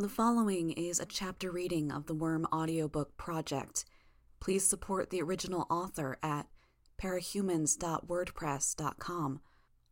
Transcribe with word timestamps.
The 0.00 0.08
following 0.08 0.70
is 0.70 1.00
a 1.00 1.06
chapter 1.06 1.50
reading 1.50 1.90
of 1.90 2.06
the 2.06 2.14
Worm 2.14 2.46
audiobook 2.52 3.16
project. 3.16 3.84
Please 4.38 4.64
support 4.64 5.10
the 5.10 5.20
original 5.20 5.66
author 5.68 6.20
at 6.22 6.46
parahumans.wordpress.com 7.02 9.40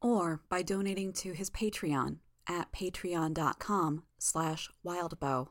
or 0.00 0.42
by 0.48 0.62
donating 0.62 1.12
to 1.12 1.32
his 1.32 1.50
Patreon 1.50 2.18
at 2.48 2.70
patreon.com 2.70 4.04
slash 4.16 4.70
wildbow. 4.86 5.48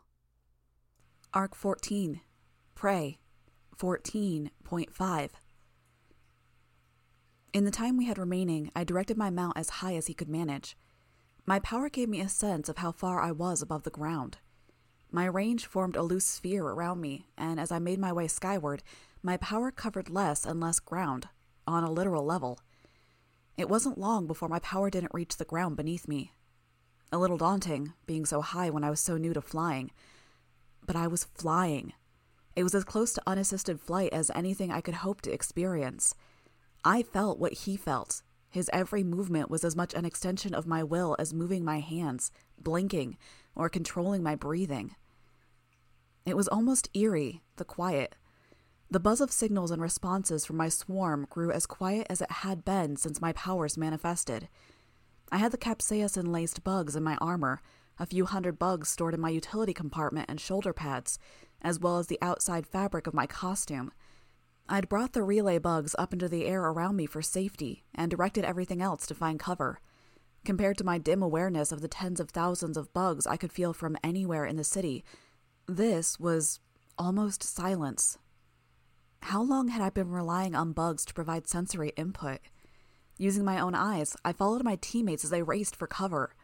Arc 1.33 1.53
14. 1.53 2.21
Prey 2.75 3.17
14.5 3.77 5.29
In 7.51 7.65
the 7.65 7.71
time 7.71 7.97
we 7.97 8.05
had 8.05 8.17
remaining, 8.17 8.71
I 8.73 8.85
directed 8.85 9.17
my 9.17 9.29
mount 9.29 9.57
as 9.57 9.69
high 9.69 9.95
as 9.95 10.07
he 10.07 10.13
could 10.13 10.29
manage. 10.29 10.77
My 11.45 11.59
power 11.59 11.89
gave 11.89 12.07
me 12.07 12.21
a 12.21 12.29
sense 12.29 12.69
of 12.69 12.77
how 12.77 12.93
far 12.93 13.19
I 13.19 13.33
was 13.33 13.61
above 13.61 13.83
the 13.83 13.89
ground. 13.89 14.37
My 15.11 15.25
range 15.25 15.65
formed 15.65 15.95
a 15.95 16.03
loose 16.03 16.25
sphere 16.25 16.65
around 16.65 17.01
me, 17.01 17.27
and 17.37 17.59
as 17.59 17.71
I 17.71 17.79
made 17.79 17.99
my 17.99 18.11
way 18.11 18.27
skyward, 18.27 18.83
my 19.23 19.37
power 19.37 19.71
covered 19.71 20.09
less 20.09 20.45
and 20.45 20.59
less 20.59 20.79
ground, 20.79 21.29
on 21.65 21.83
a 21.83 21.91
literal 21.91 22.25
level. 22.25 22.59
It 23.57 23.69
wasn't 23.69 23.97
long 23.97 24.27
before 24.27 24.49
my 24.49 24.59
power 24.59 24.89
didn't 24.89 25.13
reach 25.13 25.37
the 25.37 25.45
ground 25.45 25.77
beneath 25.77 26.07
me. 26.07 26.33
A 27.11 27.17
little 27.17 27.37
daunting, 27.37 27.93
being 28.05 28.25
so 28.25 28.41
high 28.41 28.69
when 28.69 28.83
I 28.83 28.89
was 28.89 28.99
so 28.99 29.17
new 29.17 29.33
to 29.33 29.41
flying. 29.41 29.91
But 30.85 30.95
I 30.95 31.07
was 31.07 31.23
flying. 31.23 31.93
It 32.55 32.63
was 32.63 32.75
as 32.75 32.83
close 32.83 33.13
to 33.13 33.21
unassisted 33.25 33.79
flight 33.79 34.11
as 34.11 34.31
anything 34.35 34.71
I 34.71 34.81
could 34.81 34.95
hope 34.95 35.21
to 35.21 35.31
experience. 35.31 36.15
I 36.83 37.03
felt 37.03 37.39
what 37.39 37.53
he 37.53 37.77
felt. 37.77 38.21
His 38.49 38.69
every 38.71 39.03
movement 39.03 39.49
was 39.49 39.63
as 39.63 39.75
much 39.75 39.93
an 39.93 40.05
extension 40.05 40.53
of 40.53 40.67
my 40.67 40.83
will 40.83 41.15
as 41.19 41.33
moving 41.33 41.65
my 41.65 41.79
hands, 41.79 42.31
blinking, 42.57 43.17
or 43.55 43.69
controlling 43.69 44.21
my 44.21 44.35
breathing. 44.35 44.95
It 46.25 46.35
was 46.35 46.47
almost 46.47 46.89
eerie, 46.93 47.43
the 47.55 47.65
quiet. 47.65 48.15
The 48.89 48.99
buzz 48.99 49.21
of 49.21 49.31
signals 49.31 49.71
and 49.71 49.81
responses 49.81 50.45
from 50.45 50.57
my 50.57 50.69
swarm 50.69 51.27
grew 51.29 51.51
as 51.51 51.65
quiet 51.65 52.07
as 52.09 52.21
it 52.21 52.31
had 52.31 52.65
been 52.65 52.95
since 52.97 53.21
my 53.21 53.33
powers 53.33 53.77
manifested. 53.77 54.47
I 55.31 55.37
had 55.37 55.51
the 55.51 55.57
capsaicin 55.57 56.27
laced 56.27 56.63
bugs 56.63 56.95
in 56.95 57.03
my 57.03 57.15
armor, 57.17 57.61
a 57.97 58.05
few 58.05 58.25
hundred 58.25 58.59
bugs 58.59 58.89
stored 58.89 59.13
in 59.13 59.21
my 59.21 59.29
utility 59.29 59.73
compartment 59.73 60.29
and 60.29 60.39
shoulder 60.39 60.73
pads, 60.73 61.17
as 61.61 61.79
well 61.79 61.97
as 61.97 62.07
the 62.07 62.19
outside 62.21 62.67
fabric 62.67 63.07
of 63.07 63.13
my 63.13 63.25
costume. 63.25 63.91
I'd 64.67 64.89
brought 64.89 65.13
the 65.13 65.23
relay 65.23 65.59
bugs 65.59 65.95
up 65.97 66.11
into 66.11 66.27
the 66.27 66.45
air 66.45 66.63
around 66.63 66.95
me 66.95 67.05
for 67.05 67.21
safety 67.21 67.85
and 67.93 68.09
directed 68.09 68.43
everything 68.43 68.81
else 68.81 69.05
to 69.07 69.15
find 69.15 69.39
cover. 69.39 69.79
Compared 70.45 70.77
to 70.77 70.83
my 70.83 70.99
dim 70.99 71.23
awareness 71.23 71.71
of 71.71 71.81
the 71.81 71.87
tens 71.87 72.19
of 72.19 72.29
thousands 72.29 72.77
of 72.77 72.93
bugs 72.93 73.25
I 73.25 73.35
could 73.35 73.51
feel 73.51 73.73
from 73.73 73.97
anywhere 74.03 74.45
in 74.45 74.57
the 74.57 74.63
city, 74.63 75.03
this 75.67 76.19
was 76.19 76.59
almost 76.99 77.41
silence. 77.41 78.19
How 79.23 79.41
long 79.41 79.69
had 79.69 79.81
I 79.81 79.89
been 79.89 80.11
relying 80.11 80.53
on 80.53 80.71
bugs 80.71 81.03
to 81.05 81.15
provide 81.15 81.47
sensory 81.47 81.93
input? 81.97 82.41
Using 83.17 83.43
my 83.43 83.59
own 83.59 83.73
eyes, 83.73 84.15
I 84.23 84.33
followed 84.33 84.63
my 84.63 84.77
teammates 84.79 85.23
as 85.23 85.31
they 85.31 85.41
raced 85.41 85.75
for 85.75 85.87
cover. 85.87 86.35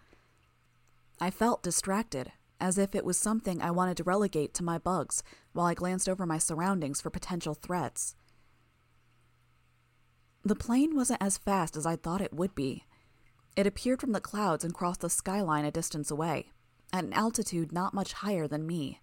I 1.19 1.29
felt 1.29 1.61
distracted, 1.61 2.31
as 2.59 2.79
if 2.79 2.95
it 2.95 3.05
was 3.05 3.17
something 3.17 3.61
I 3.61 3.69
wanted 3.69 3.97
to 3.97 4.03
relegate 4.03 4.55
to 4.55 4.63
my 4.63 4.79
bugs 4.79 5.21
while 5.53 5.67
I 5.67 5.75
glanced 5.75 6.09
over 6.09 6.25
my 6.25 6.39
surroundings 6.39 7.01
for 7.01 7.11
potential 7.11 7.53
threats. 7.53 8.15
The 10.43 10.55
plane 10.55 10.95
wasn't 10.95 11.21
as 11.21 11.37
fast 11.37 11.77
as 11.77 11.85
I 11.85 11.97
thought 11.97 12.21
it 12.21 12.33
would 12.33 12.55
be. 12.55 12.85
It 13.55 13.67
appeared 13.67 13.99
from 13.99 14.13
the 14.13 14.21
clouds 14.21 14.63
and 14.63 14.73
crossed 14.73 15.01
the 15.01 15.09
skyline 15.09 15.65
a 15.65 15.71
distance 15.71 16.09
away, 16.09 16.51
at 16.93 17.03
an 17.03 17.13
altitude 17.13 17.71
not 17.71 17.93
much 17.93 18.13
higher 18.13 18.47
than 18.47 18.65
me. 18.65 19.01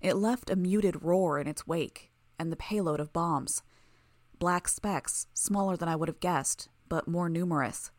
It 0.00 0.16
left 0.16 0.50
a 0.50 0.56
muted 0.56 1.02
roar 1.02 1.38
in 1.38 1.46
its 1.46 1.66
wake, 1.66 2.10
and 2.38 2.50
the 2.50 2.56
payload 2.56 3.00
of 3.00 3.12
bombs. 3.12 3.62
Black 4.38 4.68
specks, 4.68 5.26
smaller 5.34 5.76
than 5.76 5.88
I 5.88 5.96
would 5.96 6.08
have 6.08 6.20
guessed, 6.20 6.68
but 6.88 7.08
more 7.08 7.28
numerous. 7.28 7.90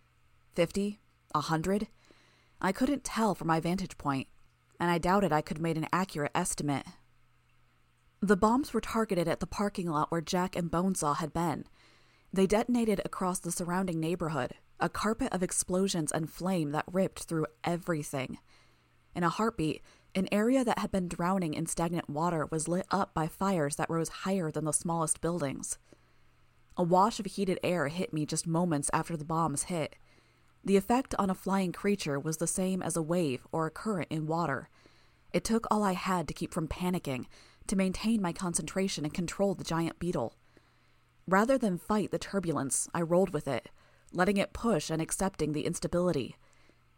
Fifty? 0.53 0.99
A 1.35 1.41
hundred? 1.41 1.87
I 2.61 2.71
couldn't 2.71 3.03
tell 3.03 3.35
from 3.35 3.47
my 3.47 3.59
vantage 3.59 3.97
point, 3.97 4.27
and 4.79 4.89
I 4.89 4.97
doubted 4.97 5.31
I 5.31 5.41
could 5.41 5.59
make 5.59 5.77
an 5.77 5.87
accurate 5.93 6.31
estimate. 6.33 6.85
The 8.19 8.37
bombs 8.37 8.73
were 8.73 8.81
targeted 8.81 9.27
at 9.27 9.39
the 9.39 9.47
parking 9.47 9.89
lot 9.89 10.11
where 10.11 10.21
Jack 10.21 10.55
and 10.55 10.71
Bonesaw 10.71 11.17
had 11.17 11.33
been. 11.33 11.65
They 12.33 12.47
detonated 12.47 13.01
across 13.05 13.39
the 13.39 13.51
surrounding 13.51 13.99
neighborhood, 13.99 14.55
a 14.79 14.89
carpet 14.89 15.31
of 15.33 15.43
explosions 15.43 16.11
and 16.11 16.29
flame 16.29 16.71
that 16.71 16.85
ripped 16.91 17.23
through 17.23 17.47
everything. 17.63 18.37
In 19.15 19.23
a 19.23 19.29
heartbeat, 19.29 19.81
an 20.13 20.27
area 20.31 20.63
that 20.63 20.79
had 20.79 20.91
been 20.91 21.07
drowning 21.07 21.53
in 21.53 21.65
stagnant 21.65 22.09
water 22.09 22.47
was 22.51 22.67
lit 22.67 22.85
up 22.91 23.13
by 23.13 23.27
fires 23.27 23.75
that 23.75 23.89
rose 23.89 24.09
higher 24.09 24.51
than 24.51 24.65
the 24.65 24.73
smallest 24.73 25.21
buildings. 25.21 25.77
A 26.75 26.83
wash 26.83 27.19
of 27.19 27.25
heated 27.25 27.59
air 27.63 27.87
hit 27.87 28.13
me 28.13 28.25
just 28.25 28.45
moments 28.45 28.89
after 28.93 29.17
the 29.17 29.25
bombs 29.25 29.63
hit. 29.63 29.95
The 30.63 30.77
effect 30.77 31.15
on 31.17 31.29
a 31.29 31.35
flying 31.35 31.71
creature 31.71 32.19
was 32.19 32.37
the 32.37 32.47
same 32.47 32.81
as 32.81 32.95
a 32.95 33.01
wave 33.01 33.47
or 33.51 33.65
a 33.65 33.71
current 33.71 34.07
in 34.11 34.27
water. 34.27 34.69
It 35.33 35.43
took 35.43 35.65
all 35.69 35.83
I 35.83 35.93
had 35.93 36.27
to 36.27 36.33
keep 36.33 36.53
from 36.53 36.67
panicking, 36.67 37.25
to 37.67 37.75
maintain 37.75 38.21
my 38.21 38.31
concentration 38.31 39.03
and 39.05 39.13
control 39.13 39.53
the 39.53 39.63
giant 39.63 39.99
beetle. 39.99 40.35
Rather 41.27 41.57
than 41.57 41.77
fight 41.77 42.11
the 42.11 42.19
turbulence, 42.19 42.87
I 42.93 43.01
rolled 43.01 43.31
with 43.31 43.47
it, 43.47 43.69
letting 44.13 44.37
it 44.37 44.53
push 44.53 44.89
and 44.89 45.01
accepting 45.01 45.53
the 45.53 45.65
instability. 45.65 46.35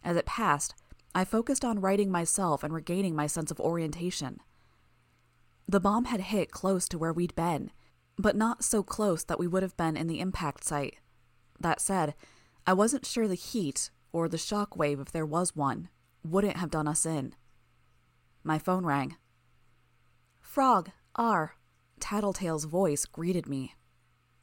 As 0.03 0.16
it 0.16 0.25
passed, 0.25 0.75
I 1.14 1.25
focused 1.25 1.66
on 1.66 1.81
righting 1.81 2.12
myself 2.12 2.64
and 2.64 2.74
regaining 2.74 3.16
my 3.16 3.28
sense 3.28 3.52
of 3.52 3.59
orientation. 3.59 4.40
The 5.68 5.80
bomb 5.80 6.06
had 6.06 6.22
hit 6.22 6.52
close 6.52 6.88
to 6.90 6.98
where 6.98 7.14
we'd 7.14 7.36
been, 7.36 7.72
but 8.18 8.36
not 8.36 8.64
so 8.64 8.84
close 8.84 9.24
that 9.24 9.40
we 9.40 9.48
would 9.48 9.64
have 9.64 9.78
been 9.78 9.98
in 9.98 10.08
the 10.08 10.19
impact 10.19 10.64
site. 10.64 10.98
That 11.59 11.81
said, 11.81 12.16
I 12.66 12.74
wasn't 12.74 13.06
sure 13.06 13.28
the 13.28 13.36
heat, 13.36 13.92
or 14.12 14.28
the 14.28 14.38
shock 14.38 14.75
wave 14.75 15.00
if 15.00 15.12
there 15.12 15.25
was 15.25 15.56
one, 15.56 15.90
wouldn't 16.24 16.58
have 16.58 16.69
done 16.69 16.88
us 16.88 17.06
in. 17.06 17.34
My 18.44 18.58
phone 18.59 18.86
rang. 18.86 19.18
Frog, 20.40 20.92
R. 21.16 21.56
Tattletale's 22.00 22.66
voice 22.66 23.06
greeted 23.06 23.48
me. 23.48 23.75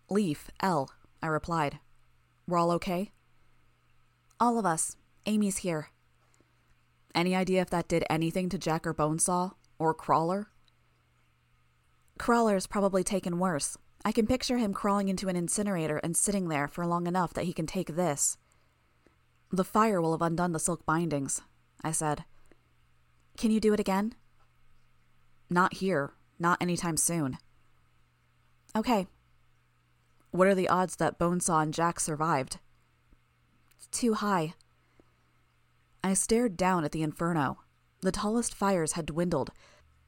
Leaf, 0.09 0.51
L. 0.61 0.91
I 1.23 1.27
replied. 1.27 1.81
We're 2.49 2.59
all 2.59 2.71
okay? 2.73 3.11
All 4.39 4.59
of 4.59 4.67
us. 4.67 4.97
Amy's 5.27 5.59
here. 5.59 5.91
Any 7.15 7.35
idea 7.35 7.63
if 7.63 7.71
that 7.71 7.89
did 7.89 8.05
anything 8.09 8.49
to 8.51 8.59
Jack 8.59 8.87
or 8.87 8.95
Bonesaw? 8.95 9.53
Or 9.79 9.95
Crawler? 9.95 10.49
Crawler's 12.19 12.67
probably 12.67 13.03
taken 13.03 13.39
worse. 13.39 13.77
I 14.05 14.13
can 14.13 14.27
picture 14.27 14.59
him 14.59 14.73
crawling 14.73 15.09
into 15.09 15.29
an 15.29 15.37
incinerator 15.37 15.99
and 15.99 16.17
sitting 16.17 16.49
there 16.49 16.69
for 16.69 16.87
long 16.87 17.07
enough 17.07 17.35
that 17.35 17.45
he 17.45 17.53
can 17.53 17.67
take 17.67 17.97
this. 17.97 18.39
The 19.51 19.65
fire 19.65 20.01
will 20.01 20.13
have 20.13 20.23
undone 20.23 20.53
the 20.53 20.61
silk 20.61 20.87
bindings, 20.87 21.41
I 21.83 21.91
said. 21.91 22.25
Can 23.37 23.51
you 23.51 23.59
do 23.59 23.73
it 23.73 23.81
again? 23.81 24.15
Not 25.51 25.75
here. 25.75 26.13
Not 26.39 26.61
anytime 26.61 26.97
soon. 26.97 27.39
Okay. 28.77 29.07
What 30.31 30.49
are 30.49 30.55
the 30.55 30.69
odds 30.69 30.97
that 30.97 31.19
Bonesaw 31.19 31.63
and 31.63 31.75
Jack 31.75 32.01
survived? 32.01 32.59
Too 33.91 34.15
high. 34.15 34.55
I 36.05 36.15
stared 36.15 36.57
down 36.57 36.85
at 36.85 36.93
the 36.93 37.03
inferno. 37.03 37.59
The 38.01 38.13
tallest 38.13 38.55
fires 38.55 38.93
had 38.93 39.07
dwindled, 39.07 39.51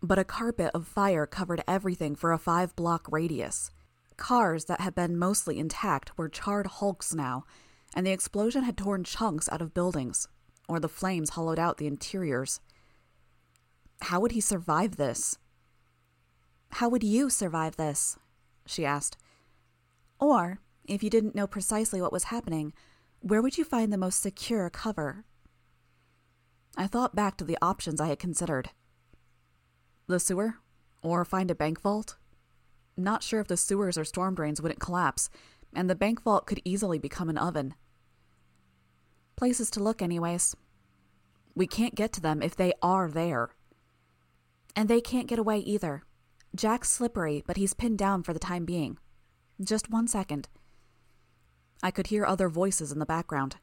but 0.03 0.19
a 0.19 0.25
carpet 0.25 0.71
of 0.75 0.87
fire 0.87 1.27
covered 1.27 1.65
everything 1.67 2.15
for 2.15 2.33
a 2.33 2.39
five 2.39 2.77
block 2.77 3.07
radius. 3.11 3.71
Cars 4.17 4.67
that 4.67 4.81
had 4.81 4.95
been 4.95 5.19
mostly 5.19 5.59
intact 5.59 6.17
were 6.19 6.29
charred 6.29 6.67
hulks 6.67 7.15
now, 7.15 7.45
and 7.95 8.07
the 8.07 8.11
explosion 8.11 8.65
had 8.65 8.77
torn 8.77 9.05
chunks 9.05 9.49
out 9.51 9.63
of 9.63 9.75
buildings, 9.75 10.29
or 10.69 10.79
the 10.79 10.89
flames 10.89 11.31
hollowed 11.31 11.59
out 11.59 11.79
the 11.79 11.87
interiors. 11.87 12.61
How 14.03 14.21
would 14.21 14.33
he 14.33 14.41
survive 14.41 14.97
this? 14.97 15.39
How 16.73 16.89
would 16.89 17.03
you 17.03 17.31
survive 17.31 17.77
this? 17.77 18.19
she 18.67 18.85
asked. 18.85 19.17
Or, 20.21 20.61
if 20.85 21.03
you 21.03 21.11
didn't 21.11 21.35
know 21.35 21.47
precisely 21.47 22.01
what 22.01 22.13
was 22.13 22.25
happening, 22.25 22.73
where 23.21 23.43
would 23.43 23.59
you 23.59 23.65
find 23.65 23.93
the 23.93 23.99
most 23.99 24.21
secure 24.21 24.71
cover? 24.71 25.25
I 26.77 26.87
thought 26.87 27.15
back 27.15 27.37
to 27.39 27.45
the 27.45 27.59
options 27.61 28.01
I 28.01 28.09
had 28.09 28.19
considered. 28.19 28.71
The 30.07 30.21
sewer? 30.21 30.57
Or 31.03 31.25
find 31.25 31.51
a 31.51 31.55
bank 31.55 31.81
vault? 31.81 32.17
Not 32.97 33.23
sure 33.23 33.41
if 33.41 33.49
the 33.49 33.57
sewers 33.57 33.97
or 33.97 34.05
storm 34.05 34.35
drains 34.35 34.61
wouldn't 34.61 34.81
collapse, 34.81 35.31
and 35.75 35.89
the 35.89 35.95
bank 35.95 36.23
vault 36.23 36.47
could 36.47 36.61
easily 36.65 36.99
become 36.99 37.29
an 37.29 37.39
oven. 37.39 37.75
Places 39.37 39.71
to 39.73 39.83
look, 39.83 40.03
anyways. 40.03 40.57
We 41.55 41.67
can't 41.67 41.95
get 41.95 42.13
to 42.15 42.21
them 42.21 42.43
if 42.43 42.57
they 42.57 42.73
are 42.83 43.09
there. 43.09 43.51
And 44.75 44.89
they 44.89 45.01
can't 45.01 45.29
get 45.29 45.39
away 45.39 45.59
either. 45.59 46.03
Jack's 46.55 46.91
slippery, 46.91 47.45
but 47.47 47.57
he's 47.57 47.75
pinned 47.75 47.99
down 47.99 48.23
for 48.23 48.33
the 48.33 48.39
time 48.39 48.65
being. 48.65 48.99
Just 49.63 49.91
one 49.91 50.07
second. 50.07 50.49
I 51.83 51.91
could 51.91 52.09
hear 52.09 52.25
other 52.25 52.49
voices 52.49 52.93
in 52.93 52.99
the 52.99 53.07
background. 53.07 53.57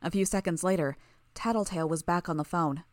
A 0.00 0.10
few 0.10 0.24
seconds 0.24 0.64
later, 0.64 0.96
Tattletale 1.34 1.88
was 1.88 2.02
back 2.02 2.28
on 2.28 2.36
the 2.36 2.44
phone. 2.44 2.84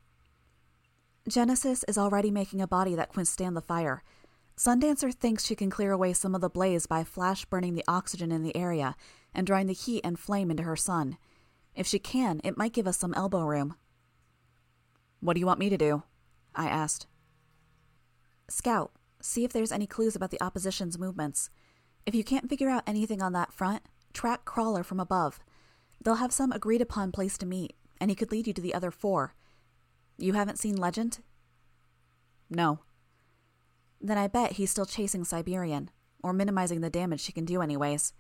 Genesis 1.27 1.85
is 1.87 1.97
already 1.97 2.31
making 2.31 2.61
a 2.61 2.67
body 2.67 2.95
that 2.95 3.13
can 3.13 3.25
stand 3.25 3.55
the 3.55 3.61
fire. 3.61 4.03
Sundancer 4.57 5.13
thinks 5.13 5.45
she 5.45 5.55
can 5.55 5.69
clear 5.69 5.91
away 5.91 6.13
some 6.13 6.35
of 6.35 6.41
the 6.41 6.49
blaze 6.49 6.87
by 6.87 7.03
flash 7.03 7.45
burning 7.45 7.73
the 7.73 7.85
oxygen 7.87 8.31
in 8.31 8.43
the 8.43 8.55
area 8.55 8.95
and 9.33 9.47
drawing 9.47 9.67
the 9.67 9.73
heat 9.73 10.01
and 10.03 10.19
flame 10.19 10.51
into 10.51 10.63
her 10.63 10.75
sun. 10.75 11.17
If 11.73 11.87
she 11.87 11.99
can, 11.99 12.41
it 12.43 12.57
might 12.57 12.73
give 12.73 12.87
us 12.87 12.97
some 12.97 13.13
elbow 13.13 13.43
room. 13.45 13.75
What 15.21 15.35
do 15.35 15.39
you 15.39 15.45
want 15.45 15.59
me 15.59 15.69
to 15.69 15.77
do? 15.77 16.03
I 16.53 16.67
asked. 16.67 17.07
Scout, 18.49 18.91
see 19.21 19.45
if 19.45 19.53
there's 19.53 19.71
any 19.71 19.87
clues 19.87 20.15
about 20.15 20.31
the 20.31 20.43
opposition's 20.43 20.99
movements. 20.99 21.49
If 22.05 22.15
you 22.15 22.23
can't 22.23 22.49
figure 22.49 22.69
out 22.69 22.83
anything 22.87 23.21
on 23.21 23.33
that 23.33 23.53
front, 23.53 23.83
track 24.13 24.45
Crawler 24.45 24.83
from 24.83 24.99
above. 24.99 25.39
They'll 26.03 26.15
have 26.15 26.33
some 26.33 26.51
agreed 26.51 26.81
upon 26.81 27.11
place 27.11 27.37
to 27.37 27.45
meet, 27.45 27.75
and 27.99 28.09
he 28.09 28.15
could 28.15 28.31
lead 28.31 28.47
you 28.47 28.53
to 28.53 28.61
the 28.61 28.73
other 28.73 28.91
four. 28.91 29.35
You 30.17 30.33
haven't 30.33 30.59
seen 30.59 30.75
Legend? 30.75 31.19
No. 32.49 32.79
Then 33.99 34.17
I 34.17 34.27
bet 34.27 34.53
he's 34.53 34.71
still 34.71 34.85
chasing 34.85 35.23
Siberian, 35.23 35.91
or 36.23 36.33
minimizing 36.33 36.81
the 36.81 36.89
damage 36.89 37.21
she 37.21 37.31
can 37.31 37.45
do, 37.45 37.61
anyways. 37.61 38.13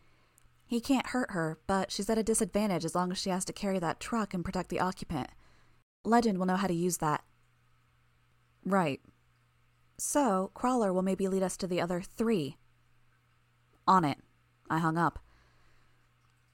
He 0.67 0.79
can't 0.79 1.07
hurt 1.07 1.31
her, 1.31 1.59
but 1.67 1.91
she's 1.91 2.09
at 2.09 2.17
a 2.17 2.23
disadvantage 2.23 2.85
as 2.85 2.95
long 2.95 3.11
as 3.11 3.17
she 3.17 3.29
has 3.29 3.43
to 3.45 3.53
carry 3.53 3.79
that 3.79 3.99
truck 3.99 4.33
and 4.33 4.45
protect 4.45 4.69
the 4.69 4.79
occupant. 4.79 5.27
Legend 6.05 6.37
will 6.37 6.45
know 6.45 6.55
how 6.55 6.67
to 6.67 6.73
use 6.73 6.97
that. 6.97 7.23
Right. 8.63 9.01
So, 9.97 10.51
Crawler 10.53 10.93
will 10.93 11.01
maybe 11.01 11.27
lead 11.27 11.43
us 11.43 11.57
to 11.57 11.67
the 11.67 11.81
other 11.81 12.01
three. 12.01 12.57
On 13.91 14.05
it. 14.05 14.19
I 14.69 14.77
hung 14.77 14.97
up. 14.97 15.19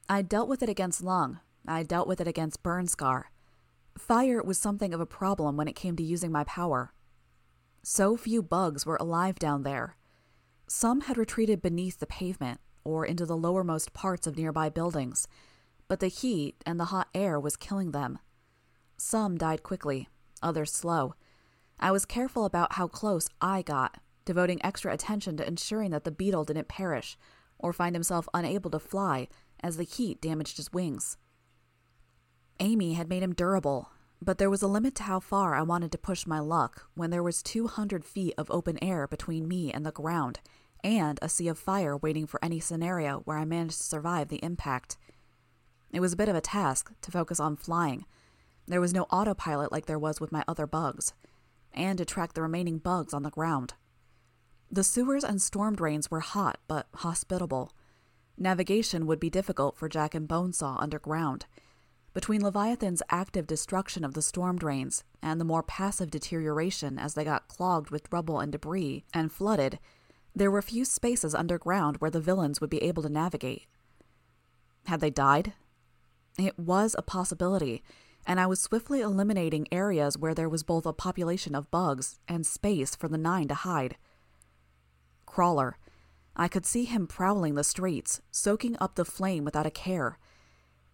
I 0.10 0.24
dealt 0.24 0.50
with 0.50 0.64
it 0.64 0.70
against 0.70 1.04
Lung. 1.04 1.40
I 1.68 1.84
dealt 1.84 2.08
with 2.08 2.20
it 2.20 2.28
against 2.28 2.64
Burn 2.64 2.88
Scar. 2.88 3.30
Fire 3.96 4.42
was 4.42 4.58
something 4.58 4.92
of 4.92 5.00
a 5.00 5.06
problem 5.06 5.56
when 5.56 5.68
it 5.68 5.76
came 5.76 5.96
to 5.98 6.04
using 6.04 6.32
my 6.32 6.44
power. 6.46 6.94
So 7.84 8.18
few 8.18 8.42
bugs 8.42 8.88
were 8.88 8.98
alive 9.00 9.38
down 9.38 9.62
there. 9.62 9.98
Some 10.68 11.02
had 11.02 11.16
retreated 11.16 11.62
beneath 11.62 12.00
the 12.00 12.08
pavement 12.08 12.60
or 12.84 13.06
into 13.06 13.24
the 13.24 13.38
lowermost 13.38 13.94
parts 13.94 14.26
of 14.26 14.36
nearby 14.36 14.70
buildings, 14.70 15.28
but 15.88 16.00
the 16.00 16.08
heat 16.08 16.56
and 16.66 16.80
the 16.80 16.86
hot 16.86 17.08
air 17.14 17.40
was 17.40 17.56
killing 17.56 17.92
them. 17.92 18.18
Some 18.98 19.38
died 19.38 19.62
quickly, 19.62 20.10
others 20.42 20.74
slow. 20.74 21.14
I 21.80 21.92
was 21.92 22.04
careful 22.04 22.46
about 22.46 22.74
how 22.74 22.88
close 22.88 23.30
I 23.40 23.62
got, 23.62 24.00
devoting 24.28 24.64
extra 24.64 24.94
attention 24.94 25.38
to 25.38 25.48
ensuring 25.48 25.90
that 25.92 26.04
the 26.04 26.12
beetle 26.12 26.44
didn't 26.44 26.68
perish 26.68 27.18
or 27.58 27.74
find 27.74 27.96
himself 27.96 28.30
unable 28.34 28.70
to 28.70 28.78
fly 28.78 29.28
as 29.64 29.78
the 29.78 29.84
heat 29.84 30.22
damaged 30.22 30.58
his 30.58 30.72
wings. 30.72 31.18
Amy 32.60 32.94
had 32.94 33.10
made 33.10 33.24
him 33.24 33.34
durable, 33.34 33.90
but 34.22 34.38
there 34.38 34.50
was 34.50 34.62
a 34.62 34.68
limit 34.68 34.96
to 34.96 35.04
how 35.04 35.20
far 35.20 35.56
I 35.56 35.62
wanted 35.62 35.92
to 35.92 35.98
push 35.98 36.28
my 36.28 36.40
luck 36.40 36.90
when 36.94 37.10
there 37.10 37.24
was 37.24 37.42
200 37.42 38.04
feet 38.04 38.34
of 38.38 38.52
open 38.52 38.78
air 38.84 39.08
between 39.08 39.48
me 39.48 39.72
and 39.72 39.86
the 39.86 39.92
ground, 39.92 40.40
and 40.84 41.18
a 41.22 41.30
sea 41.30 41.48
of 41.48 41.58
fire 41.58 41.96
waiting 41.96 42.28
for 42.28 42.44
any 42.44 42.60
scenario 42.60 43.22
where 43.22 43.38
I 43.38 43.46
managed 43.46 43.78
to 43.78 43.84
survive 43.84 44.28
the 44.28 44.44
impact. 44.44 44.98
It 45.92 46.00
was 46.00 46.14
a 46.14 46.18
bit 46.18 46.30
of 46.30 46.36
a 46.36 46.42
task 46.42 46.92
to 47.02 47.12
focus 47.12 47.40
on 47.40 47.56
flying. 47.56 48.06
There 48.68 48.82
was 48.82 48.94
no 48.94 49.04
autopilot 49.04 49.72
like 49.72 49.86
there 49.86 50.00
was 50.00 50.20
with 50.20 50.32
my 50.32 50.44
other 50.48 50.68
bugs, 50.68 51.14
and 51.74 51.98
to 51.98 52.06
track 52.06 52.34
the 52.34 52.42
remaining 52.42 52.80
bugs 52.80 53.14
on 53.14 53.24
the 53.24 53.30
ground. 53.30 53.76
The 54.72 54.84
sewers 54.84 55.24
and 55.24 55.42
storm 55.42 55.76
drains 55.76 56.12
were 56.12 56.20
hot 56.20 56.60
but 56.68 56.88
hospitable. 56.96 57.74
Navigation 58.38 59.08
would 59.08 59.20
be 59.20 59.30
difficult 59.30 59.78
for 59.78 59.90
Jack 59.90 60.14
and 60.14 60.28
Bonesaw 60.28 60.78
underground 60.80 61.46
between 62.18 62.42
Leviathan's 62.42 63.04
active 63.12 63.46
destruction 63.46 64.04
of 64.04 64.16
the 64.16 64.24
storm 64.24 64.58
drains 64.58 65.04
and 65.22 65.40
the 65.40 65.46
more 65.46 65.62
passive 65.62 66.10
deterioration 66.10 66.98
as 66.98 67.14
they 67.14 67.24
got 67.24 67.48
clogged 67.48 67.92
with 67.92 68.12
rubble 68.12 68.40
and 68.40 68.52
debris 68.52 69.06
and 69.14 69.32
flooded, 69.32 69.78
there 70.36 70.50
were 70.50 70.64
few 70.64 70.84
spaces 70.84 71.36
underground 71.36 71.98
where 71.98 72.10
the 72.10 72.20
villains 72.20 72.60
would 72.60 72.72
be 72.72 72.82
able 72.82 73.04
to 73.04 73.10
navigate. 73.10 73.68
Had 74.88 75.00
they 75.00 75.12
died? 75.12 75.54
It 76.40 76.58
was 76.58 76.96
a 76.98 77.04
possibility, 77.04 77.84
and 78.26 78.40
I 78.40 78.48
was 78.48 78.60
swiftly 78.60 79.02
eliminating 79.02 79.68
areas 79.72 80.18
where 80.18 80.34
there 80.34 80.50
was 80.50 80.64
both 80.64 80.88
a 80.88 80.94
population 80.94 81.54
of 81.54 81.70
bugs 81.70 82.20
and 82.28 82.48
space 82.48 82.96
for 82.96 83.08
the 83.08 83.20
nine 83.20 83.48
to 83.50 83.54
hide. 83.54 83.96
Crawler. 85.28 85.78
I 86.36 86.48
could 86.48 86.66
see 86.66 86.86
him 86.86 87.06
prowling 87.06 87.54
the 87.54 87.64
streets, 87.64 88.22
soaking 88.32 88.76
up 88.80 88.96
the 88.96 89.06
flame 89.06 89.46
without 89.46 89.68
a 89.68 89.72
care 89.72 90.18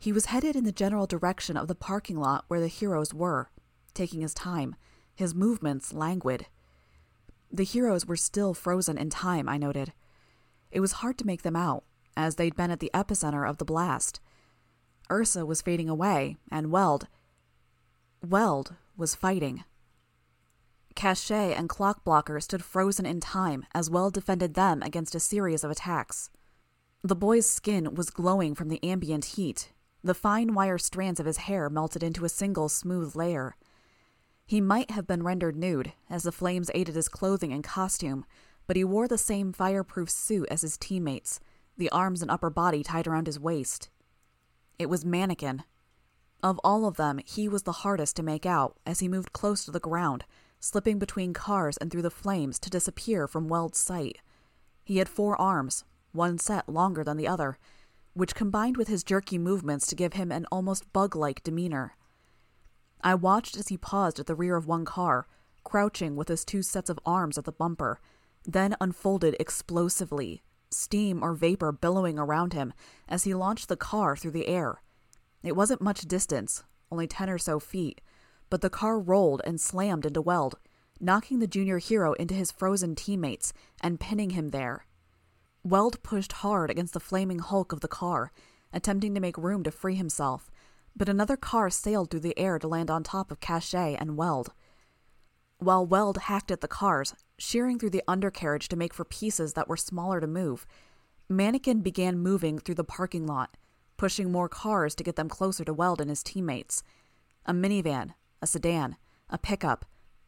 he 0.03 0.11
was 0.11 0.25
headed 0.25 0.57
in 0.57 0.65
the 0.65 0.73
general 0.73 1.07
direction 1.07 1.55
of 1.55 1.69
the 1.69 1.75
parking 1.75 2.19
lot 2.19 2.43
where 2.49 2.59
the 2.59 2.67
heroes 2.67 3.13
were, 3.13 3.49
taking 3.93 4.19
his 4.19 4.33
time, 4.33 4.75
his 5.15 5.33
movements 5.33 5.93
languid. 5.93 6.47
The 7.49 7.63
heroes 7.63 8.05
were 8.05 8.17
still 8.17 8.53
frozen 8.53 8.97
in 8.97 9.09
time, 9.09 9.47
I 9.47 9.57
noted. 9.57 9.93
It 10.71 10.81
was 10.81 10.99
hard 10.99 11.17
to 11.19 11.25
make 11.25 11.43
them 11.43 11.55
out, 11.55 11.85
as 12.17 12.35
they'd 12.35 12.57
been 12.57 12.69
at 12.69 12.81
the 12.81 12.91
epicenter 12.93 13.49
of 13.49 13.59
the 13.59 13.63
blast. 13.63 14.19
Ursa 15.09 15.45
was 15.45 15.61
fading 15.61 15.87
away, 15.87 16.35
and 16.51 16.69
Weld. 16.69 17.07
Weld 18.21 18.75
was 18.97 19.15
fighting. 19.15 19.63
Cachet 20.95 21.53
and 21.53 21.69
Clockblocker 21.69 22.41
stood 22.41 22.63
frozen 22.63 23.05
in 23.05 23.19
time 23.19 23.65
as 23.73 23.89
Weld 23.89 24.13
defended 24.13 24.53
them 24.53 24.81
against 24.81 25.15
a 25.15 25.19
series 25.19 25.63
of 25.63 25.71
attacks. 25.71 26.29
The 27.03 27.15
boy's 27.15 27.49
skin 27.49 27.95
was 27.95 28.09
glowing 28.09 28.55
from 28.55 28.69
the 28.69 28.83
ambient 28.83 29.25
heat, 29.25 29.73
the 30.03 30.13
fine 30.13 30.53
wire 30.53 30.77
strands 30.77 31.19
of 31.19 31.25
his 31.25 31.37
hair 31.37 31.69
melted 31.69 32.03
into 32.03 32.25
a 32.25 32.29
single 32.29 32.69
smooth 32.69 33.15
layer. 33.15 33.55
He 34.45 34.61
might 34.61 34.91
have 34.91 35.07
been 35.07 35.23
rendered 35.23 35.55
nude, 35.55 35.93
as 36.09 36.23
the 36.23 36.31
flames 36.31 36.69
aided 36.73 36.95
his 36.95 37.07
clothing 37.07 37.53
and 37.53 37.63
costume, 37.63 38.25
but 38.67 38.75
he 38.75 38.83
wore 38.83 39.07
the 39.07 39.17
same 39.17 39.53
fireproof 39.53 40.09
suit 40.09 40.47
as 40.51 40.61
his 40.61 40.77
teammates, 40.77 41.39
the 41.77 41.89
arms 41.89 42.21
and 42.21 42.29
upper 42.29 42.49
body 42.49 42.83
tied 42.83 43.07
around 43.07 43.27
his 43.27 43.39
waist. 43.39 43.89
It 44.77 44.89
was 44.89 45.05
Mannequin. 45.05 45.63
Of 46.41 46.59
all 46.63 46.85
of 46.85 46.97
them, 46.97 47.19
he 47.25 47.47
was 47.47 47.63
the 47.63 47.71
hardest 47.71 48.17
to 48.17 48.23
make 48.23 48.45
out 48.45 48.77
as 48.85 48.99
he 48.99 49.07
moved 49.07 49.31
close 49.31 49.63
to 49.65 49.71
the 49.71 49.79
ground, 49.79 50.25
slipping 50.63 50.97
between 50.97 51.33
cars 51.33 51.75
and 51.77 51.91
through 51.91 52.01
the 52.01 52.09
flames 52.09 52.57
to 52.57 52.69
disappear 52.69 53.27
from 53.27 53.49
Weld's 53.49 53.77
sight. 53.77 54.19
He 54.85 54.99
had 54.99 55.09
four 55.09 55.39
arms, 55.39 55.83
one 56.13 56.37
set 56.37 56.69
longer 56.69 57.03
than 57.03 57.17
the 57.17 57.27
other, 57.27 57.57
which 58.13 58.33
combined 58.33 58.77
with 58.77 58.87
his 58.87 59.03
jerky 59.03 59.37
movements 59.37 59.85
to 59.87 59.95
give 59.95 60.13
him 60.13 60.31
an 60.31 60.45
almost 60.53 60.91
bug 60.93 61.17
like 61.17 61.43
demeanor. 61.43 61.97
I 63.01 63.13
watched 63.13 63.57
as 63.57 63.67
he 63.67 63.77
paused 63.77 64.21
at 64.21 64.25
the 64.25 64.35
rear 64.35 64.55
of 64.55 64.65
one 64.65 64.85
car, 64.85 65.27
crouching 65.65 66.15
with 66.15 66.29
his 66.29 66.45
two 66.45 66.61
sets 66.61 66.89
of 66.89 66.99
arms 67.05 67.37
at 67.37 67.43
the 67.43 67.51
bumper, 67.51 67.99
then 68.45 68.77
unfolded 68.79 69.35
explosively, 69.41 70.43
steam 70.71 71.21
or 71.21 71.33
vapor 71.33 71.73
billowing 71.73 72.17
around 72.17 72.53
him 72.53 72.71
as 73.09 73.25
he 73.25 73.33
launched 73.33 73.67
the 73.67 73.75
car 73.75 74.15
through 74.15 74.31
the 74.31 74.47
air. 74.47 74.81
It 75.43 75.57
wasn't 75.57 75.81
much 75.81 76.07
distance, 76.07 76.63
only 76.89 77.05
ten 77.05 77.29
or 77.29 77.37
so 77.37 77.59
feet, 77.59 77.99
but 78.53 78.61
the 78.61 78.69
car 78.69 78.99
rolled 78.99 79.41
and 79.45 79.59
slammed 79.59 80.05
into 80.05 80.21
Weld, 80.21 80.59
knocking 80.99 81.39
the 81.39 81.47
junior 81.47 81.79
hero 81.79 82.13
into 82.13 82.35
his 82.35 82.51
frozen 82.51 82.93
teammates 82.93 83.51
and 83.81 83.99
pinning 83.99 84.29
him 84.29 84.51
there. 84.51 84.85
Weld 85.63 86.03
pushed 86.03 86.33
hard 86.33 86.69
against 86.69 86.93
the 86.93 86.99
flaming 86.99 87.39
hulk 87.39 87.71
of 87.71 87.79
the 87.79 87.87
car, 87.87 88.31
attempting 88.71 89.15
to 89.15 89.19
make 89.19 89.39
room 89.39 89.63
to 89.63 89.71
free 89.71 89.95
himself, 89.95 90.51
but 90.95 91.09
another 91.09 91.35
car 91.35 91.71
sailed 91.71 92.11
through 92.11 92.19
the 92.19 92.37
air 92.37 92.59
to 92.59 92.67
land 92.67 92.91
on 92.91 93.01
top 93.01 93.31
of 93.31 93.39
Cachet 93.39 93.95
and 93.99 94.17
Weld. 94.17 94.53
While 95.57 95.87
Weld 95.87 96.17
hacked 96.19 96.51
at 96.51 96.61
the 96.61 96.67
cars, 96.67 97.15
shearing 97.39 97.79
through 97.79 97.89
the 97.89 98.03
undercarriage 98.07 98.67
to 98.67 98.75
make 98.75 98.93
for 98.93 99.03
pieces 99.03 99.53
that 99.53 99.67
were 99.67 99.77
smaller 99.77 100.21
to 100.21 100.27
move, 100.27 100.67
Mannequin 101.27 101.81
began 101.81 102.19
moving 102.19 102.59
through 102.59 102.75
the 102.75 102.83
parking 102.83 103.25
lot, 103.25 103.57
pushing 103.97 104.31
more 104.31 104.47
cars 104.47 104.93
to 104.93 105.03
get 105.03 105.15
them 105.15 105.27
closer 105.27 105.65
to 105.65 105.73
Weld 105.73 105.99
and 105.99 106.11
his 106.11 106.21
teammates. 106.21 106.83
A 107.47 107.51
minivan, 107.51 108.13
a 108.43 108.47
sedan, 108.47 108.97
a 109.29 109.39
pickup, 109.39 109.85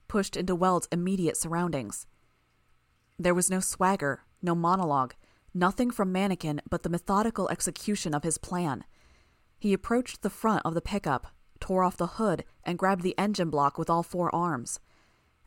pushed 0.07 0.35
into 0.35 0.55
Weld's 0.55 0.87
immediate 0.91 1.37
surroundings. 1.37 2.07
There 3.19 3.35
was 3.35 3.51
no 3.51 3.59
swagger, 3.59 4.23
no 4.41 4.55
monologue, 4.55 5.13
Nothing 5.57 5.89
from 5.89 6.11
Mannequin 6.11 6.59
but 6.69 6.83
the 6.83 6.89
methodical 6.89 7.47
execution 7.47 8.13
of 8.13 8.23
his 8.23 8.37
plan. 8.37 8.83
He 9.57 9.71
approached 9.71 10.21
the 10.21 10.29
front 10.29 10.61
of 10.65 10.73
the 10.73 10.81
pickup, 10.81 11.27
tore 11.61 11.81
off 11.81 11.95
the 11.95 12.19
hood, 12.19 12.43
and 12.65 12.77
grabbed 12.77 13.03
the 13.03 13.17
engine 13.17 13.49
block 13.49 13.77
with 13.77 13.89
all 13.89 14.03
four 14.03 14.35
arms. 14.35 14.81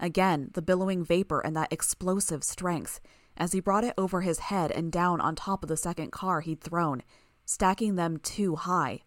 Again, 0.01 0.49
the 0.55 0.63
billowing 0.63 1.05
vapor 1.05 1.41
and 1.41 1.55
that 1.57 1.71
explosive 1.71 2.43
strength 2.43 3.01
as 3.37 3.53
he 3.53 3.61
brought 3.61 3.85
it 3.85 3.93
over 3.99 4.23
his 4.23 4.39
head 4.39 4.71
and 4.71 4.91
down 4.91 5.21
on 5.21 5.37
top 5.37 5.63
of 5.63 5.69
the 5.69 5.77
second 5.77 6.11
car 6.11 6.41
he'd 6.41 6.63
thrown, 6.63 7.03
stacking 7.45 7.97
them 7.97 8.17
too 8.17 8.57
high. 8.57 9.03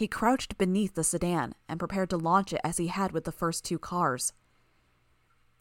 He 0.00 0.08
crouched 0.08 0.56
beneath 0.56 0.94
the 0.94 1.04
sedan 1.04 1.54
and 1.68 1.78
prepared 1.78 2.08
to 2.08 2.16
launch 2.16 2.54
it 2.54 2.62
as 2.64 2.78
he 2.78 2.86
had 2.86 3.12
with 3.12 3.24
the 3.24 3.30
first 3.30 3.66
two 3.66 3.78
cars. 3.78 4.32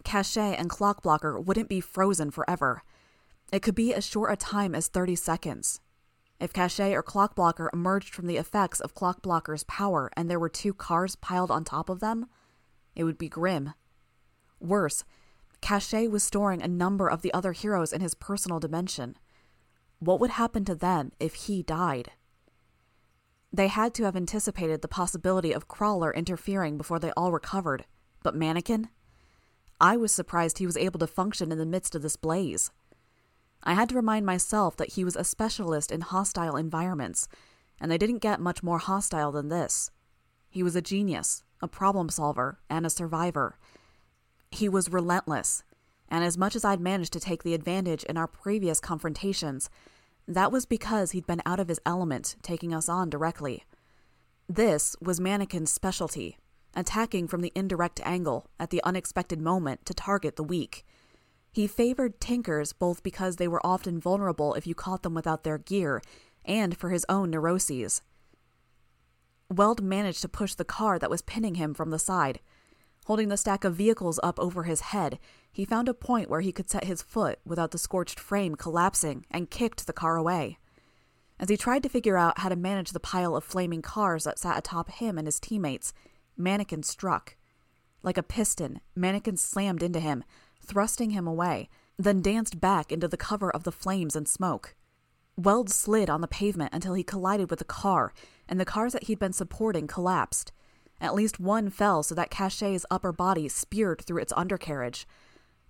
Cachet 0.06 0.56
and 0.56 0.70
Clockblocker 0.70 1.44
wouldn't 1.44 1.68
be 1.68 1.82
frozen 1.82 2.32
forever. 2.32 2.82
It 3.52 3.62
could 3.62 3.76
be 3.76 3.94
as 3.94 4.06
short 4.06 4.32
a 4.32 4.38
time 4.38 4.74
as 4.74 4.88
30 4.88 5.18
seconds. 5.18 5.82
If 6.40 6.54
Cachet 6.54 6.94
or 6.94 7.04
Clockblocker 7.04 7.68
emerged 7.74 8.16
from 8.16 8.28
the 8.28 8.38
effects 8.38 8.80
of 8.80 8.96
Clockblocker's 8.96 9.66
power 9.66 10.10
and 10.16 10.32
there 10.32 10.40
were 10.40 10.48
two 10.48 10.74
cars 10.74 11.18
piled 11.18 11.52
on 11.52 11.66
top 11.66 11.90
of 11.90 12.00
them, 12.00 12.28
it 12.96 13.04
would 13.04 13.18
be 13.18 13.28
grim. 13.28 13.74
Worse, 14.62 15.04
Cachet 15.60 16.08
was 16.08 16.24
storing 16.24 16.62
a 16.62 16.68
number 16.70 17.10
of 17.10 17.24
the 17.24 17.34
other 17.34 17.52
heroes 17.52 17.92
in 17.92 18.00
his 18.00 18.16
personal 18.16 18.62
dimension. 18.62 19.18
What 20.00 20.22
would 20.22 20.32
happen 20.32 20.64
to 20.64 20.76
them 20.76 21.12
if 21.20 21.34
he 21.34 21.62
died? 21.62 22.14
They 23.52 23.68
had 23.68 23.94
to 23.96 24.04
have 24.04 24.16
anticipated 24.16 24.82
the 24.82 24.88
possibility 24.88 25.52
of 25.52 25.68
Crawler 25.68 26.14
interfering 26.14 26.78
before 26.78 27.00
they 27.00 27.12
all 27.12 27.32
recovered, 27.32 27.86
but 28.24 28.36
Mannequin? 28.36 28.90
I 29.82 29.98
was 29.98 30.12
surprised 30.12 30.58
he 30.58 30.66
was 30.66 30.78
able 30.78 31.00
to 31.00 31.08
function 31.08 31.52
in 31.52 31.58
the 31.58 31.66
midst 31.66 31.96
of 31.96 32.02
this 32.02 32.16
blaze. 32.16 32.72
I 33.64 33.74
had 33.74 33.90
to 33.90 33.96
remind 33.96 34.26
myself 34.26 34.78
that 34.78 34.94
he 34.94 35.04
was 35.04 35.16
a 35.16 35.24
specialist 35.24 35.92
in 35.92 36.02
hostile 36.02 36.56
environments, 36.56 37.28
and 37.80 37.92
they 37.92 37.98
didn't 37.98 38.20
get 38.20 38.40
much 38.40 38.62
more 38.62 38.78
hostile 38.78 39.32
than 39.32 39.50
this. 39.50 39.90
He 40.50 40.64
was 40.64 40.76
a 40.76 40.82
genius, 40.82 41.44
a 41.62 41.68
problem 41.68 42.10
solver, 42.10 42.60
and 42.70 42.86
a 42.86 42.90
survivor. 42.90 43.58
He 44.52 44.70
was 44.70 44.92
relentless, 44.92 45.64
and 46.08 46.24
as 46.24 46.38
much 46.38 46.56
as 46.56 46.66
I'd 46.66 46.80
managed 46.80 47.14
to 47.14 47.20
take 47.20 47.44
the 47.44 47.54
advantage 47.54 48.04
in 48.04 48.18
our 48.18 48.28
previous 48.28 48.80
confrontations, 48.80 49.70
that 50.30 50.52
was 50.52 50.66
because 50.66 51.12
he'd 51.12 51.28
been 51.28 51.42
out 51.46 51.60
of 51.60 51.68
his 51.68 51.82
element, 51.86 52.38
taking 52.42 52.74
us 52.74 52.88
on 52.88 53.10
directly. 53.10 53.66
This 54.48 54.96
was 55.02 55.20
Mannequin's 55.20 55.72
specialty 55.72 56.38
attacking 56.76 57.28
from 57.28 57.42
the 57.42 57.52
indirect 57.56 58.00
angle 58.06 58.48
at 58.60 58.70
the 58.70 58.84
unexpected 58.84 59.42
moment 59.42 59.86
to 59.86 59.94
target 59.94 60.36
the 60.36 60.44
weak. 60.44 60.86
He 61.52 61.68
favored 61.68 62.22
tinkers 62.22 62.74
both 62.74 63.02
because 63.02 63.36
they 63.36 63.48
were 63.48 63.66
often 63.66 64.00
vulnerable 64.00 64.54
if 64.54 64.68
you 64.68 64.76
caught 64.76 65.04
them 65.04 65.16
without 65.16 65.44
their 65.44 65.58
gear, 65.58 66.02
and 66.46 66.78
for 66.78 66.90
his 66.90 67.06
own 67.10 67.32
neuroses. 67.32 68.02
Weld 69.50 69.82
managed 69.82 70.22
to 70.22 70.30
push 70.30 70.54
the 70.54 70.64
car 70.64 71.00
that 71.00 71.10
was 71.10 71.24
pinning 71.24 71.56
him 71.56 71.74
from 71.74 71.90
the 71.90 71.98
side. 71.98 72.40
Holding 73.10 73.30
the 73.30 73.38
stack 73.38 73.64
of 73.64 73.74
vehicles 73.74 74.20
up 74.22 74.40
over 74.40 74.66
his 74.66 74.82
head, 74.82 75.18
he 75.52 75.66
found 75.66 75.90
a 75.90 75.96
point 75.96 76.30
where 76.30 76.42
he 76.42 76.52
could 76.52 76.70
set 76.70 76.84
his 76.84 77.02
foot 77.02 77.40
without 77.44 77.72
the 77.72 77.80
scorched 77.80 78.20
frame 78.20 78.54
collapsing 78.54 79.26
and 79.32 79.50
kicked 79.50 79.88
the 79.88 79.94
car 79.94 80.16
away. 80.16 80.60
As 81.40 81.50
he 81.50 81.58
tried 81.58 81.82
to 81.82 81.90
figure 81.90 82.18
out 82.18 82.38
how 82.38 82.50
to 82.50 82.56
manage 82.56 82.92
the 82.92 83.00
pile 83.00 83.36
of 83.36 83.44
flaming 83.44 83.82
cars 83.82 84.26
that 84.26 84.38
sat 84.38 84.60
atop 84.60 84.92
him 84.92 85.18
and 85.18 85.26
his 85.26 85.40
teammates, 85.40 85.92
Mannequin 86.38 86.84
struck. 86.84 87.36
Like 88.04 88.20
a 88.20 88.22
piston, 88.22 88.80
Mannequin 88.96 89.38
slammed 89.38 89.82
into 89.82 90.00
him, 90.00 90.24
thrusting 90.62 91.10
him 91.10 91.26
away, 91.26 91.68
then 91.98 92.22
danced 92.22 92.62
back 92.62 92.92
into 92.92 93.08
the 93.08 93.18
cover 93.18 93.50
of 93.50 93.64
the 93.64 93.72
flames 93.72 94.16
and 94.16 94.28
smoke. 94.28 94.76
Weld 95.36 95.72
slid 95.72 96.12
on 96.12 96.22
the 96.22 96.28
pavement 96.28 96.74
until 96.76 96.94
he 96.94 97.04
collided 97.04 97.50
with 97.50 97.58
the 97.58 97.66
car, 97.66 98.14
and 98.48 98.60
the 98.60 98.66
cars 98.66 98.94
that 98.94 99.06
he'd 99.06 99.18
been 99.18 99.34
supporting 99.34 99.88
collapsed. 99.88 100.52
At 101.02 101.16
least 101.16 101.40
one 101.40 101.70
fell 101.70 102.04
so 102.04 102.14
that 102.16 102.30
Cachet's 102.30 102.86
upper 102.92 103.12
body 103.12 103.48
speared 103.48 104.02
through 104.02 104.22
its 104.22 104.34
undercarriage. 104.36 105.08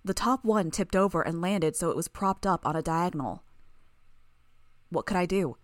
The 0.04 0.14
top 0.14 0.44
one 0.44 0.70
tipped 0.70 0.96
over 0.96 1.22
and 1.22 1.40
landed 1.40 1.76
so 1.76 1.90
it 1.90 1.96
was 1.96 2.08
propped 2.08 2.46
up 2.46 2.66
on 2.66 2.74
a 2.74 2.82
diagonal. 2.82 3.42
What 4.88 5.06
could 5.06 5.16
I 5.16 5.26
do? 5.26 5.56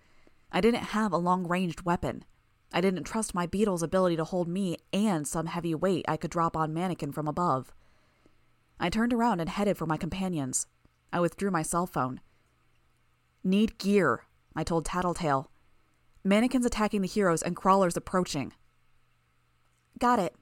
I 0.52 0.60
didn't 0.60 0.84
have 0.84 1.12
a 1.12 1.18
long 1.18 1.48
ranged 1.48 1.82
weapon. 1.82 2.24
I 2.72 2.80
didn't 2.80 3.04
trust 3.04 3.34
my 3.34 3.46
beetle's 3.46 3.82
ability 3.82 4.16
to 4.16 4.24
hold 4.24 4.48
me 4.48 4.76
and 4.92 5.26
some 5.26 5.46
heavy 5.46 5.74
weight 5.74 6.04
I 6.06 6.16
could 6.16 6.30
drop 6.30 6.56
on 6.56 6.74
Mannequin 6.74 7.12
from 7.12 7.26
above. 7.26 7.72
I 8.78 8.90
turned 8.90 9.12
around 9.12 9.40
and 9.40 9.48
headed 9.48 9.76
for 9.76 9.86
my 9.86 9.96
companions. 9.96 10.66
I 11.12 11.20
withdrew 11.20 11.50
my 11.50 11.62
cell 11.62 11.86
phone. 11.86 12.20
Need 13.42 13.78
gear, 13.78 14.24
I 14.54 14.64
told 14.64 14.84
Tattletale. 14.84 15.50
Mannequins 16.24 16.66
attacking 16.66 17.00
the 17.00 17.08
heroes 17.08 17.42
and 17.42 17.56
crawlers 17.56 17.96
approaching. 17.96 18.52
Got 19.98 20.18
it. 20.18 20.34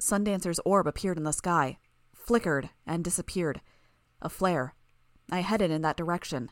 Sundancer's 0.00 0.60
orb 0.64 0.86
appeared 0.86 1.18
in 1.18 1.24
the 1.24 1.32
sky, 1.32 1.78
flickered, 2.14 2.70
and 2.86 3.04
disappeared. 3.04 3.60
A 4.22 4.28
flare. 4.28 4.74
I 5.30 5.40
headed 5.40 5.70
in 5.70 5.82
that 5.82 5.96
direction. 5.96 6.50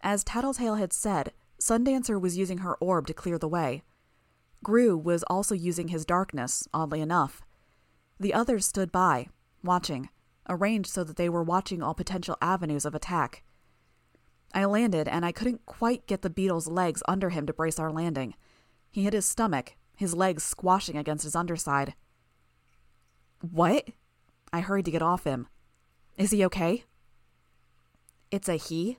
As 0.00 0.22
Tattletale 0.22 0.76
had 0.76 0.92
said, 0.92 1.32
Sundancer 1.60 2.20
was 2.20 2.36
using 2.36 2.58
her 2.58 2.76
orb 2.76 3.06
to 3.06 3.14
clear 3.14 3.38
the 3.38 3.48
way. 3.48 3.82
Grue 4.62 4.96
was 4.96 5.22
also 5.24 5.54
using 5.54 5.88
his 5.88 6.04
darkness, 6.04 6.68
oddly 6.72 7.00
enough. 7.00 7.42
The 8.18 8.34
others 8.34 8.66
stood 8.66 8.92
by, 8.92 9.28
watching, 9.62 10.08
arranged 10.48 10.90
so 10.90 11.04
that 11.04 11.16
they 11.16 11.28
were 11.28 11.42
watching 11.42 11.82
all 11.82 11.94
potential 11.94 12.36
avenues 12.40 12.84
of 12.84 12.94
attack. 12.94 13.42
I 14.54 14.64
landed, 14.64 15.08
and 15.08 15.24
I 15.24 15.32
couldn't 15.32 15.66
quite 15.66 16.06
get 16.06 16.22
the 16.22 16.30
beetle's 16.30 16.68
legs 16.68 17.02
under 17.08 17.30
him 17.30 17.46
to 17.46 17.52
brace 17.52 17.78
our 17.78 17.90
landing. 17.90 18.34
He 18.90 19.04
hit 19.04 19.12
his 19.12 19.26
stomach, 19.26 19.74
his 19.96 20.14
legs 20.14 20.42
squashing 20.42 20.96
against 20.96 21.24
his 21.24 21.34
underside. 21.34 21.94
What? 23.40 23.88
I 24.52 24.60
hurried 24.60 24.84
to 24.84 24.90
get 24.90 25.02
off 25.02 25.24
him. 25.24 25.48
Is 26.16 26.30
he 26.30 26.44
okay? 26.44 26.84
It's 28.30 28.48
a 28.48 28.56
he? 28.56 28.98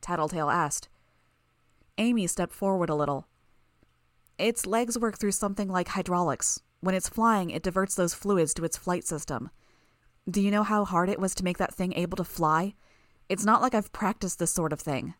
Tattletale 0.00 0.50
asked. 0.50 0.88
Amy 1.98 2.26
stepped 2.26 2.52
forward 2.52 2.90
a 2.90 2.94
little. 2.94 3.28
Its 4.38 4.66
legs 4.66 4.98
work 4.98 5.18
through 5.18 5.32
something 5.32 5.68
like 5.68 5.88
hydraulics. 5.88 6.60
When 6.80 6.94
it's 6.94 7.08
flying, 7.08 7.50
it 7.50 7.62
diverts 7.62 7.94
those 7.94 8.14
fluids 8.14 8.52
to 8.54 8.64
its 8.64 8.76
flight 8.76 9.04
system. 9.04 9.50
Do 10.28 10.40
you 10.40 10.50
know 10.50 10.62
how 10.64 10.84
hard 10.84 11.08
it 11.08 11.20
was 11.20 11.34
to 11.36 11.44
make 11.44 11.58
that 11.58 11.74
thing 11.74 11.92
able 11.94 12.16
to 12.16 12.24
fly? 12.24 12.74
It's 13.28 13.44
not 13.44 13.62
like 13.62 13.74
I've 13.74 13.92
practiced 13.92 14.38
this 14.38 14.52
sort 14.52 14.72
of 14.72 14.80
thing. 14.80 15.14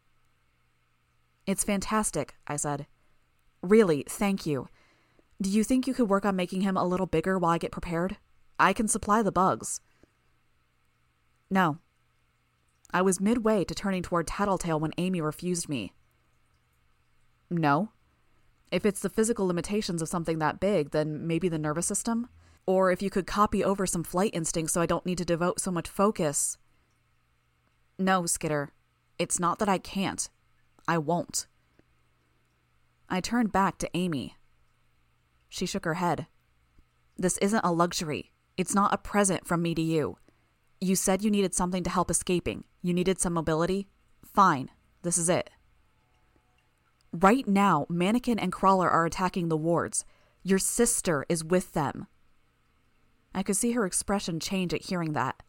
It's 1.47 1.65
fantastic, 1.65 2.35
I 2.47 2.57
said. 2.57 2.87
Really, 3.63 4.05
thank 4.09 4.47
you. 4.47 4.69
Do 5.43 5.51
you 5.51 5.65
think 5.65 5.89
you 5.89 5.95
could 5.95 6.09
work 6.09 6.25
on 6.25 6.37
making 6.37 6.61
him 6.61 6.77
a 6.77 6.85
little 6.85 7.07
bigger 7.07 7.37
while 7.37 7.51
I 7.51 7.59
get 7.59 7.73
prepared? 7.73 8.17
I 8.61 8.73
can 8.73 8.87
supply 8.87 9.23
the 9.23 9.33
bugs. 9.33 9.81
No. 11.51 11.79
I 12.93 13.03
was 13.03 13.21
midway 13.21 13.65
to 13.65 13.75
turning 13.75 14.05
toward 14.05 14.29
Tattletale 14.29 14.79
when 14.79 14.93
Amy 14.99 15.21
refused 15.21 15.69
me. 15.69 15.95
No. 17.51 17.91
If 18.71 18.87
it's 18.87 19.01
the 19.01 19.11
physical 19.11 19.49
limitations 19.49 20.01
of 20.01 20.09
something 20.09 20.39
that 20.39 20.61
big, 20.61 20.93
then 20.93 21.27
maybe 21.27 21.49
the 21.49 21.59
nervous 21.59 21.87
system? 21.87 22.29
Or 22.65 22.93
if 22.93 23.03
you 23.03 23.11
could 23.11 23.27
copy 23.27 23.65
over 23.65 23.85
some 23.85 24.05
flight 24.05 24.31
instincts 24.33 24.75
so 24.75 24.81
I 24.81 24.87
don't 24.87 25.05
need 25.05 25.19
to 25.19 25.25
devote 25.25 25.59
so 25.59 25.73
much 25.73 25.89
focus. 25.89 26.57
No, 27.99 28.27
Skitter. 28.27 28.71
It's 29.19 29.41
not 29.41 29.59
that 29.59 29.69
I 29.69 29.79
can't. 29.79 30.31
I 30.87 30.99
won't. 30.99 31.49
I 33.09 33.21
turned 33.21 33.51
back 33.51 33.79
to 33.79 33.91
Amy. 33.93 34.37
She 35.53 35.67
shook 35.67 35.85
her 35.85 35.95
head. 35.95 36.29
This 37.19 37.37
isn't 37.37 37.63
a 37.63 37.73
luxury. 37.73 38.33
It's 38.57 38.75
not 38.75 38.95
a 38.95 38.97
present 38.97 39.47
from 39.47 39.61
me 39.61 39.75
to 39.75 39.83
you. 39.83 40.17
You 40.81 40.97
said 40.97 41.23
you 41.23 41.31
needed 41.31 41.55
something 41.55 41.83
to 41.83 41.91
help 41.91 42.11
escaping. 42.11 42.65
You 42.81 42.95
needed 42.95 43.21
some 43.21 43.35
mobility. 43.35 43.87
Fine. 44.25 44.71
This 45.03 45.19
is 45.19 45.29
it. 45.29 45.51
Right 47.13 47.47
now, 47.47 47.85
Mannequin 47.91 48.39
and 48.39 48.51
Crawler 48.51 48.89
are 48.89 49.05
attacking 49.05 49.51
the 49.51 49.59
wards. 49.59 50.07
Your 50.43 50.59
sister 50.59 51.27
is 51.29 51.45
with 51.45 51.75
them. 51.75 52.07
I 53.35 53.43
could 53.43 53.59
see 53.59 53.73
her 53.73 53.85
expression 53.85 54.41
change 54.41 54.73
at 54.73 54.87
hearing 54.87 55.13
that. 55.13 55.43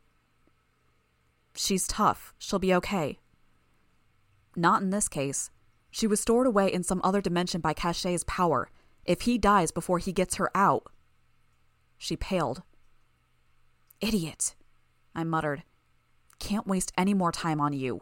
She's 1.56 1.88
tough. 1.88 2.34
She'll 2.38 2.60
be 2.60 2.74
okay. 2.74 3.20
Not 4.54 4.82
in 4.82 4.90
this 4.90 5.08
case. 5.08 5.50
She 5.92 6.08
was 6.08 6.20
stored 6.20 6.46
away 6.46 6.74
in 6.74 6.84
some 6.84 7.00
other 7.06 7.22
dimension 7.22 7.62
by 7.62 7.74
Cachet's 7.74 8.26
power. 8.26 8.70
If 9.06 9.22
he 9.22 9.38
dies 9.38 9.72
before 9.72 10.00
he 10.00 10.14
gets 10.14 10.36
her 10.36 10.50
out. 10.56 10.84
She 11.98 12.16
paled. 12.16 12.64
Idiot, 14.00 14.56
I 15.16 15.24
muttered. 15.24 15.64
Can't 16.40 16.68
waste 16.68 16.92
any 16.98 17.14
more 17.14 17.32
time 17.32 17.62
on 17.62 17.74
you. 17.74 18.02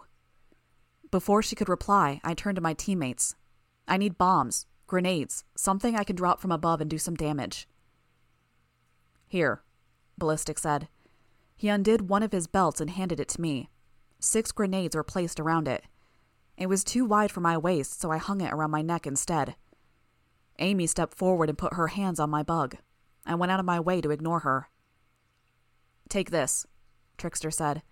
Before 1.12 1.41
she 1.41 1.55
could 1.55 1.70
reply, 1.70 2.22
I 2.24 2.34
turned 2.34 2.55
to 2.55 2.62
my 2.62 2.74
teammates. 2.74 3.36
I 3.88 3.98
need 3.98 4.17
bombs, 4.17 4.65
grenades, 4.88 5.43
something 5.55 5.96
I 5.96 6.03
can 6.03 6.15
drop 6.15 6.39
from 6.39 6.51
above 6.51 6.81
and 6.81 6.89
do 6.89 6.98
some 6.98 7.15
damage. 7.15 7.67
Here, 9.27 9.63
Ballistic 10.17 10.58
said. 10.58 10.88
He 11.55 11.67
undid 11.67 12.10
one 12.10 12.24
of 12.24 12.31
his 12.31 12.48
belts 12.48 12.81
and 12.81 12.89
handed 12.89 13.20
it 13.20 13.27
to 13.29 13.41
me. 13.41 13.70
Six 14.20 14.51
grenades 14.51 14.96
were 14.96 15.03
placed 15.03 15.39
around 15.39 15.67
it. 15.67 15.84
It 16.58 16.67
was 16.67 16.84
too 16.84 17.05
wide 17.05 17.31
for 17.31 17.41
my 17.41 17.58
waist, 17.58 18.00
so 18.00 18.12
I 18.12 18.17
hung 18.17 18.41
it 18.41 18.53
around 18.53 18.72
my 18.72 18.81
neck 18.81 19.05
instead. 19.05 19.55
Amy 20.61 20.87
stepped 20.87 21.17
forward 21.17 21.49
and 21.49 21.57
put 21.57 21.73
her 21.73 21.87
hands 21.87 22.19
on 22.19 22.29
my 22.29 22.43
bug. 22.43 22.77
I 23.25 23.35
went 23.35 23.51
out 23.51 23.59
of 23.59 23.65
my 23.65 23.79
way 23.79 23.99
to 23.99 24.11
ignore 24.11 24.39
her. 24.39 24.69
Take 26.07 26.31
this, 26.31 26.65
Trickster 27.17 27.51
said. 27.51 27.83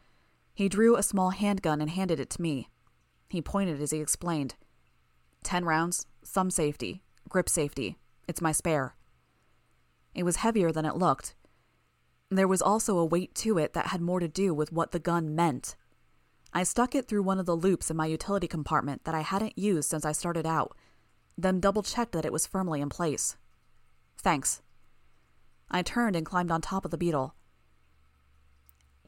He 0.53 0.69
drew 0.69 0.95
a 0.95 1.03
small 1.03 1.31
handgun 1.31 1.81
and 1.81 1.89
handed 1.89 2.19
it 2.19 2.29
to 2.31 2.41
me. 2.41 2.69
He 3.29 3.41
pointed 3.41 3.81
as 3.81 3.91
he 3.91 3.99
explained. 3.99 4.55
Ten 5.43 5.65
rounds, 5.65 6.05
some 6.23 6.51
safety, 6.51 7.01
grip 7.27 7.49
safety. 7.49 7.97
It's 8.27 8.41
my 8.41 8.51
spare. 8.51 8.95
It 10.13 10.23
was 10.23 10.38
heavier 10.38 10.71
than 10.71 10.85
it 10.85 10.95
looked. 10.95 11.35
There 12.29 12.47
was 12.47 12.61
also 12.61 12.97
a 12.97 13.05
weight 13.05 13.33
to 13.35 13.57
it 13.57 13.73
that 13.73 13.88
had 13.88 14.01
more 14.01 14.19
to 14.19 14.27
do 14.27 14.53
with 14.53 14.71
what 14.71 14.91
the 14.91 14.99
gun 14.99 15.33
meant. 15.33 15.75
I 16.53 16.63
stuck 16.63 16.93
it 16.93 17.07
through 17.07 17.23
one 17.23 17.39
of 17.39 17.45
the 17.45 17.55
loops 17.55 17.89
in 17.89 17.97
my 17.97 18.07
utility 18.07 18.47
compartment 18.47 19.03
that 19.05 19.15
I 19.15 19.21
hadn't 19.21 19.57
used 19.57 19.89
since 19.89 20.05
I 20.05 20.11
started 20.11 20.45
out, 20.45 20.75
then 21.41 21.60
double 21.60 21.84
checked 21.84 22.12
that 22.13 22.25
it 22.25 22.34
was 22.34 22.48
firmly 22.48 22.81
in 22.81 22.89
place. 22.89 23.38
Thanks. 24.17 24.62
I 25.72 25.81
turned 25.81 26.15
and 26.15 26.25
climbed 26.25 26.51
on 26.51 26.62
top 26.62 26.86
of 26.86 26.91
the 26.91 26.98
beetle. 26.98 27.36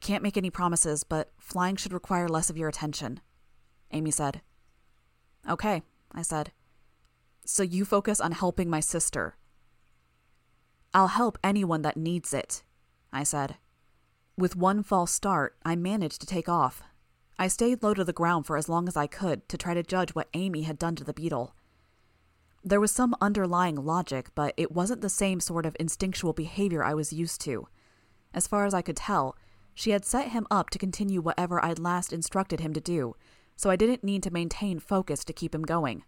Can't 0.00 0.22
make 0.22 0.36
any 0.36 0.50
promises, 0.50 1.04
but 1.04 1.32
flying 1.38 1.76
should 1.76 1.92
require 1.92 2.28
less 2.28 2.50
of 2.50 2.56
your 2.56 2.68
attention, 2.68 3.20
Amy 3.90 4.10
said. 4.10 4.40
Okay, 5.48 5.82
I 6.12 6.22
said. 6.22 6.52
So 7.44 7.62
you 7.62 7.84
focus 7.84 8.20
on 8.20 8.32
helping 8.32 8.70
my 8.70 8.80
sister. 8.80 9.36
I'll 10.94 11.08
help 11.08 11.38
anyone 11.42 11.82
that 11.82 11.96
needs 11.96 12.34
it, 12.34 12.62
I 13.12 13.22
said. 13.22 13.56
With 14.36 14.56
one 14.56 14.82
false 14.82 15.10
start, 15.12 15.56
I 15.64 15.76
managed 15.76 16.20
to 16.20 16.26
take 16.26 16.48
off. 16.48 16.82
I 17.38 17.48
stayed 17.48 17.82
low 17.82 17.94
to 17.94 18.04
the 18.04 18.12
ground 18.12 18.46
for 18.46 18.56
as 18.56 18.68
long 18.68 18.88
as 18.88 18.96
I 18.96 19.06
could 19.06 19.48
to 19.48 19.58
try 19.58 19.74
to 19.74 19.82
judge 19.82 20.10
what 20.10 20.28
Amy 20.34 20.62
had 20.62 20.78
done 20.78 20.96
to 20.96 21.04
the 21.04 21.14
beetle. 21.14 21.54
There 22.64 22.80
was 22.80 22.92
some 22.92 23.16
underlying 23.20 23.74
logic, 23.74 24.28
but 24.34 24.54
it 24.56 24.70
wasn't 24.70 25.00
the 25.00 25.08
same 25.08 25.40
sort 25.40 25.66
of 25.66 25.76
instinctual 25.80 26.32
behavior 26.32 26.84
I 26.84 26.94
was 26.94 27.12
used 27.12 27.40
to. 27.42 27.66
As 28.32 28.46
far 28.46 28.64
as 28.64 28.72
I 28.72 28.82
could 28.82 28.96
tell, 28.96 29.36
she 29.74 29.90
had 29.90 30.04
set 30.04 30.28
him 30.28 30.46
up 30.50 30.70
to 30.70 30.78
continue 30.78 31.20
whatever 31.20 31.64
I'd 31.64 31.78
last 31.78 32.12
instructed 32.12 32.60
him 32.60 32.72
to 32.74 32.80
do, 32.80 33.16
so 33.56 33.68
I 33.68 33.76
didn't 33.76 34.04
need 34.04 34.22
to 34.24 34.30
maintain 34.30 34.78
focus 34.78 35.24
to 35.24 35.32
keep 35.32 35.54
him 35.54 35.62
going. 35.62 36.04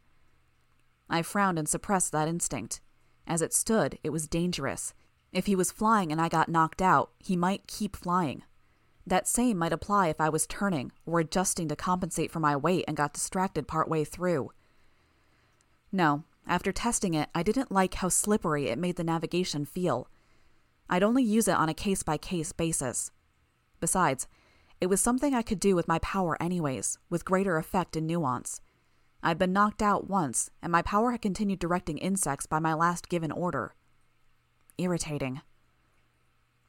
I 1.11 1.23
frowned 1.23 1.59
and 1.59 1.69
suppressed 1.69 2.13
that 2.13 2.29
instinct. 2.29 2.81
As 3.27 3.43
it 3.43 3.53
stood, 3.53 3.99
it 4.05 4.11
was 4.11 4.29
dangerous. 4.29 4.95
If 5.33 5.47
he 5.47 5.57
was 5.57 5.73
flying 5.73 6.13
and 6.13 6.21
I 6.21 6.29
got 6.29 6.49
knocked 6.49 6.81
out, 6.81 7.11
he 7.19 7.37
might 7.37 7.67
keep 7.67 7.97
flying. 7.97 8.45
That 9.07 9.29
same 9.29 9.59
might 9.59 9.73
apply 9.73 10.09
if 10.09 10.21
I 10.21 10.29
was 10.29 10.47
turning 10.47 10.93
or 11.05 11.21
adjusting 11.21 11.69
to 11.69 11.77
compensate 11.77 12.31
for 12.31 12.41
my 12.41 12.57
weight 12.57 12.85
and 12.87 12.97
got 12.97 13.13
distracted 13.13 13.67
partway 13.67 14.05
through. 14.05 14.51
No, 15.93 16.25
after 16.47 16.73
testing 16.73 17.15
it, 17.15 17.29
I 17.35 17.43
didn't 17.43 17.73
like 17.73 17.95
how 17.95 18.09
slippery 18.09 18.69
it 18.69 18.79
made 18.79 18.97
the 18.97 19.05
navigation 19.05 19.65
feel. 19.65 20.09
I'd 20.89 21.03
only 21.03 21.23
use 21.23 21.49
it 21.49 21.57
on 21.57 21.69
a 21.69 21.75
case 21.75 22.03
by 22.03 22.19
case 22.19 22.53
basis. 22.53 23.11
Besides, 23.81 24.27
it 24.81 24.87
was 24.87 25.01
something 25.01 25.35
I 25.35 25.43
could 25.43 25.61
do 25.61 25.75
with 25.75 25.89
my 25.89 25.99
power 26.01 26.37
anyways, 26.43 26.99
with 27.09 27.25
greater 27.25 27.57
effect 27.57 27.97
and 27.97 28.07
nuance. 28.07 28.61
I'd 29.23 29.39
been 29.39 29.55
knocked 29.55 29.81
out 29.81 30.09
once, 30.09 30.51
and 30.63 30.71
my 30.71 30.83
power 30.83 31.13
had 31.13 31.23
continued 31.23 31.59
directing 31.59 31.97
insects 31.97 32.47
by 32.47 32.59
my 32.59 32.75
last 32.75 33.09
given 33.09 33.33
order. 33.33 33.75
Irritating. 34.77 35.41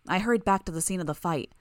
I 0.08 0.20
hurried 0.20 0.46
back 0.46 0.64
to 0.66 0.72
the 0.72 0.82
scene 0.82 1.02
of 1.02 1.08
the 1.08 1.14
fight. 1.14 1.52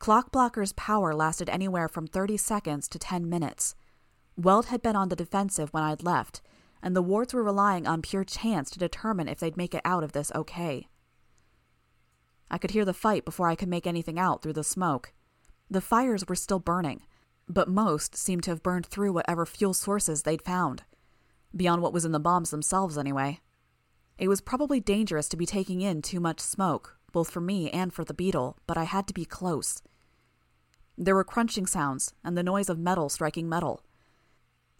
Clockblocker's 0.00 0.72
power 0.72 1.12
lasted 1.12 1.50
anywhere 1.50 1.88
from 1.88 2.06
30 2.06 2.38
seconds 2.38 2.88
to 2.88 2.98
10 2.98 3.28
minutes. 3.28 3.74
Weld 4.36 4.66
had 4.66 4.80
been 4.80 4.96
on 4.96 5.10
the 5.10 5.16
defensive 5.16 5.74
when 5.74 5.82
I'd 5.82 6.02
left, 6.02 6.40
and 6.82 6.96
the 6.96 7.02
wards 7.02 7.34
were 7.34 7.42
relying 7.42 7.86
on 7.86 8.02
pure 8.02 8.24
chance 8.24 8.70
to 8.70 8.78
determine 8.78 9.28
if 9.28 9.38
they'd 9.38 9.56
make 9.56 9.74
it 9.74 9.82
out 9.84 10.04
of 10.04 10.12
this 10.12 10.32
okay. 10.34 10.88
I 12.50 12.58
could 12.58 12.72
hear 12.72 12.84
the 12.84 12.94
fight 12.94 13.24
before 13.24 13.48
I 13.48 13.54
could 13.54 13.68
make 13.68 13.86
anything 13.86 14.18
out 14.18 14.42
through 14.42 14.54
the 14.54 14.64
smoke. 14.64 15.12
The 15.70 15.80
fires 15.80 16.26
were 16.26 16.34
still 16.34 16.58
burning, 16.58 17.02
but 17.48 17.68
most 17.68 18.16
seemed 18.16 18.42
to 18.44 18.50
have 18.50 18.62
burned 18.62 18.86
through 18.86 19.12
whatever 19.12 19.46
fuel 19.46 19.74
sources 19.74 20.22
they'd 20.22 20.42
found. 20.42 20.82
Beyond 21.54 21.82
what 21.82 21.92
was 21.92 22.04
in 22.04 22.12
the 22.12 22.20
bombs 22.20 22.50
themselves, 22.50 22.98
anyway. 22.98 23.40
It 24.18 24.28
was 24.28 24.40
probably 24.40 24.80
dangerous 24.80 25.28
to 25.28 25.36
be 25.36 25.46
taking 25.46 25.80
in 25.80 26.02
too 26.02 26.20
much 26.20 26.40
smoke, 26.40 26.98
both 27.12 27.30
for 27.30 27.40
me 27.40 27.70
and 27.70 27.92
for 27.92 28.04
the 28.04 28.14
beetle, 28.14 28.58
but 28.66 28.76
I 28.76 28.84
had 28.84 29.06
to 29.08 29.14
be 29.14 29.24
close. 29.24 29.82
There 30.98 31.14
were 31.14 31.24
crunching 31.24 31.66
sounds 31.66 32.12
and 32.22 32.36
the 32.36 32.42
noise 32.42 32.68
of 32.68 32.78
metal 32.78 33.08
striking 33.08 33.48
metal. 33.48 33.82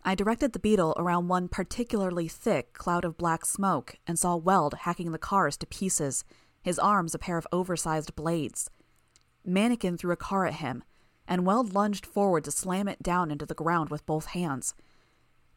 I 0.02 0.14
directed 0.14 0.52
the 0.52 0.59
beetle 0.59 0.95
around 0.97 1.28
one 1.28 1.49
particularly 1.49 2.26
thick 2.26 2.73
cloud 2.73 3.04
of 3.04 3.19
black 3.19 3.45
smoke 3.45 3.97
and 4.07 4.19
saw 4.19 4.35
Weld 4.35 4.75
hacking 4.80 5.12
the 5.12 5.19
cars 5.19 5.57
to 5.59 5.66
pieces, 5.66 6.25
his 6.62 6.78
arms 6.78 7.14
a 7.14 7.19
pair 7.19 7.37
of 7.37 7.47
oversized 7.52 8.16
blades. 8.16 8.71
Mannequin 9.45 9.99
threw 9.99 10.12
a 10.12 10.16
car 10.16 10.47
at 10.47 10.54
him, 10.54 10.85
and 11.28 11.45
Weld 11.45 11.75
lunged 11.75 12.07
forward 12.07 12.45
to 12.45 12.50
slam 12.50 12.88
it 12.88 13.02
down 13.02 13.31
into 13.31 13.44
the 13.44 13.55
ground 13.55 13.90
with 13.90 14.07
both 14.07 14.27
hands. 14.27 14.75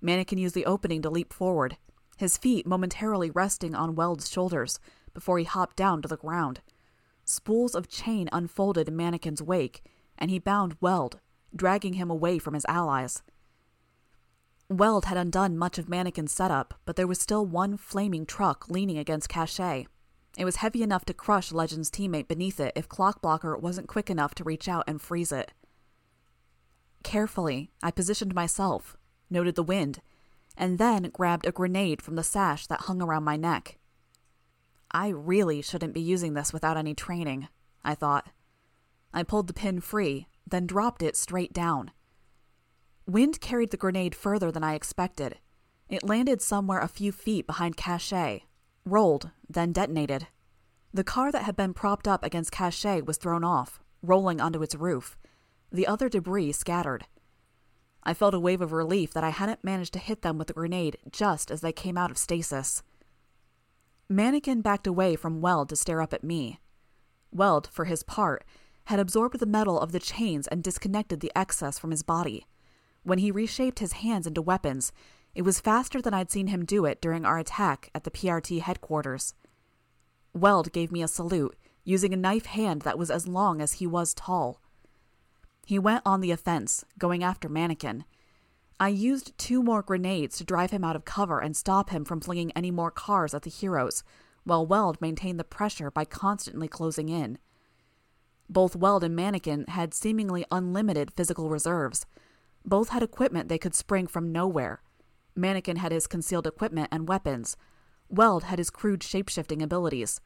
Mannequin 0.02 0.38
used 0.38 0.56
the 0.56 0.66
opening 0.66 1.02
to 1.02 1.10
leap 1.10 1.32
forward, 1.32 1.78
his 2.18 2.38
feet 2.38 2.68
momentarily 2.68 3.32
resting 3.32 3.74
on 3.74 3.96
Weld's 3.96 4.30
shoulders 4.30 4.80
before 5.14 5.40
he 5.40 5.46
hopped 5.46 5.78
down 5.78 6.02
to 6.02 6.08
the 6.08 6.18
ground. 6.18 6.62
Spools 7.24 7.76
of 7.76 7.88
chain 7.88 8.28
unfolded 8.34 8.90
in 8.90 8.98
Mannequin's 8.98 9.42
wake, 9.42 9.84
and 10.18 10.30
he 10.30 10.38
bound 10.38 10.76
Weld, 10.82 11.20
dragging 11.56 11.94
him 11.94 12.10
away 12.10 12.38
from 12.38 12.54
his 12.54 12.66
allies. 12.68 13.24
Weld 14.78 15.06
had 15.06 15.18
undone 15.18 15.58
much 15.58 15.78
of 15.78 15.90
Mannequin's 15.90 16.32
setup, 16.32 16.74
but 16.86 16.96
there 16.96 17.08
was 17.08 17.20
still 17.20 17.46
one 17.46 17.78
flaming 17.78 18.26
truck 18.26 18.70
leaning 18.70 18.98
against 18.98 19.30
Cache. 19.30 19.88
It 20.38 20.46
was 20.46 20.58
heavy 20.58 20.82
enough 20.82 21.06
to 21.06 21.14
crush 21.14 21.52
Legend's 21.52 21.92
teammate 21.92 22.28
beneath 22.28 22.60
it 22.60 22.74
if 22.76 22.90
Clockblocker 22.90 23.60
wasn't 23.60 23.88
quick 23.88 24.10
enough 24.10 24.34
to 24.36 24.44
reach 24.44 24.68
out 24.68 24.84
and 24.88 25.02
freeze 25.02 25.32
it. 25.32 25.52
Carefully, 27.04 27.70
I 27.84 27.92
positioned 27.92 28.34
myself, 28.34 28.98
noted 29.30 29.56
the 29.56 29.64
wind, 29.64 30.02
and 30.58 30.78
then 30.78 31.10
grabbed 31.14 31.46
a 31.46 31.52
grenade 31.52 32.02
from 32.02 32.16
the 32.16 32.24
sash 32.24 32.68
that 32.68 32.82
hung 32.82 33.02
around 33.02 33.24
my 33.24 33.36
neck. 33.36 33.78
I 34.92 35.10
really 35.10 35.62
shouldn't 35.62 35.94
be 35.94 36.02
using 36.02 36.34
this 36.34 36.54
without 36.54 36.78
any 36.78 36.94
training, 36.94 37.48
I 37.84 37.96
thought. 37.96 38.30
I 39.14 39.24
pulled 39.24 39.48
the 39.48 39.54
pin 39.54 39.82
free, 39.82 40.28
then 40.48 40.66
dropped 40.66 41.04
it 41.04 41.16
straight 41.16 41.54
down. 41.54 41.92
Wind 43.06 43.42
carried 43.42 43.72
the 43.72 43.78
grenade 43.78 44.16
further 44.16 44.52
than 44.52 44.64
I 44.64 44.76
expected. 44.76 45.40
It 45.90 46.04
landed 46.04 46.42
somewhere 46.42 46.80
a 46.80 46.88
few 46.88 47.12
feet 47.12 47.46
behind 47.46 47.76
Cache, 47.76 48.42
rolled, 48.86 49.32
then 49.50 49.74
detonated. 49.74 50.28
The 50.94 51.04
car 51.04 51.32
that 51.32 51.44
had 51.44 51.56
been 51.56 51.74
propped 51.74 52.08
up 52.08 52.24
against 52.24 52.52
Cache 52.52 53.02
was 53.06 53.18
thrown 53.18 53.44
off, 53.44 53.82
rolling 54.02 54.40
onto 54.40 54.62
its 54.62 54.76
roof. 54.76 55.18
The 55.72 55.88
other 55.88 56.08
debris 56.08 56.54
scattered. 56.54 57.06
I 58.04 58.14
felt 58.14 58.34
a 58.34 58.40
wave 58.40 58.62
of 58.62 58.72
relief 58.72 59.14
that 59.14 59.24
I 59.24 59.30
hadn't 59.30 59.64
managed 59.64 59.94
to 59.94 60.00
hit 60.00 60.22
them 60.22 60.38
with 60.38 60.48
the 60.48 60.54
grenade 60.54 60.98
just 61.12 61.50
as 61.50 61.62
they 61.62 61.72
came 61.72 61.98
out 61.98 62.12
of 62.12 62.18
stasis. 62.18 62.84
Mannequin 64.10 64.62
backed 64.62 64.88
away 64.88 65.16
from 65.16 65.42
Weld 65.42 65.70
to 65.70 65.76
stare 65.76 66.02
up 66.02 66.14
at 66.14 66.24
me. 66.24 66.60
Weld, 67.32 67.68
for 67.72 67.86
his 67.86 68.04
part, 68.04 68.44
had 68.86 69.00
absorbed 69.00 69.40
the 69.40 69.46
metal 69.46 69.80
of 69.80 69.92
the 69.92 70.00
chains 70.00 70.48
and 70.48 70.64
disconnected 70.64 71.20
the 71.20 71.32
excess 71.36 71.80
from 71.80 71.92
his 71.92 72.04
body. 72.04 72.46
When 73.04 73.20
he 73.20 73.32
reshaped 73.32 73.80
his 73.80 73.94
hands 73.94 74.26
into 74.26 74.42
weapons, 74.42 74.92
it 75.36 75.42
was 75.42 75.60
faster 75.60 76.02
than 76.02 76.14
I'd 76.14 76.32
seen 76.32 76.48
him 76.48 76.66
do 76.66 76.86
it 76.86 77.02
during 77.02 77.26
our 77.26 77.38
attack 77.38 77.90
at 77.94 78.04
the 78.04 78.12
PRT 78.12 78.62
headquarters. 78.62 79.34
Weld 80.34 80.72
gave 80.72 80.92
me 80.92 81.04
a 81.04 81.08
salute, 81.08 81.56
using 81.84 82.14
a 82.14 82.18
knife 82.18 82.46
hand 82.46 82.84
that 82.84 82.98
was 82.98 83.12
as 83.12 83.28
long 83.28 83.62
as 83.62 83.74
he 83.74 83.88
was 83.88 84.14
tall. 84.14 84.62
He 85.66 85.80
went 85.80 86.02
on 86.06 86.22
the 86.22 86.32
offense, 86.32 86.86
going 86.98 87.24
after 87.24 87.50
Mannequin. 87.50 88.06
I 88.80 88.90
used 88.90 89.38
two 89.38 89.64
more 89.64 89.82
grenades 89.82 90.38
to 90.38 90.44
drive 90.44 90.72
him 90.72 90.84
out 90.84 90.96
of 90.96 91.06
cover 91.06 91.40
and 91.40 91.56
stop 91.56 91.90
him 91.90 92.06
from 92.06 92.22
flinging 92.22 92.52
any 92.52 92.72
more 92.72 92.92
cars 92.92 93.34
at 93.34 93.44
the 93.44 93.50
heroes, 93.50 94.04
while 94.44 94.66
Weld 94.66 95.00
maintained 95.00 95.40
the 95.40 95.46
pressure 95.46 95.92
by 95.92 96.06
constantly 96.06 96.68
closing 96.68 97.10
in. 97.10 97.38
Both 98.50 98.76
Weld 98.76 99.04
and 99.04 99.16
Mannequin 99.16 99.66
had 99.70 99.94
seemingly 99.94 100.46
unlimited 100.52 101.14
physical 101.16 101.50
reserves. 101.50 102.06
Both 102.66 102.90
had 102.90 103.04
equipment 103.04 103.50
they 103.50 103.58
could 103.58 103.76
spring 103.76 104.08
from 104.08 104.32
nowhere. 104.32 104.82
Mannequin 105.36 105.78
had 105.78 105.92
his 105.92 106.08
concealed 106.08 106.48
equipment 106.48 106.90
and 106.92 107.08
weapons. 107.08 107.58
Weld 108.10 108.44
had 108.44 108.60
his 108.60 108.70
crude 108.70 109.02
shapeshifting 109.02 109.62
abilities. 109.62 110.22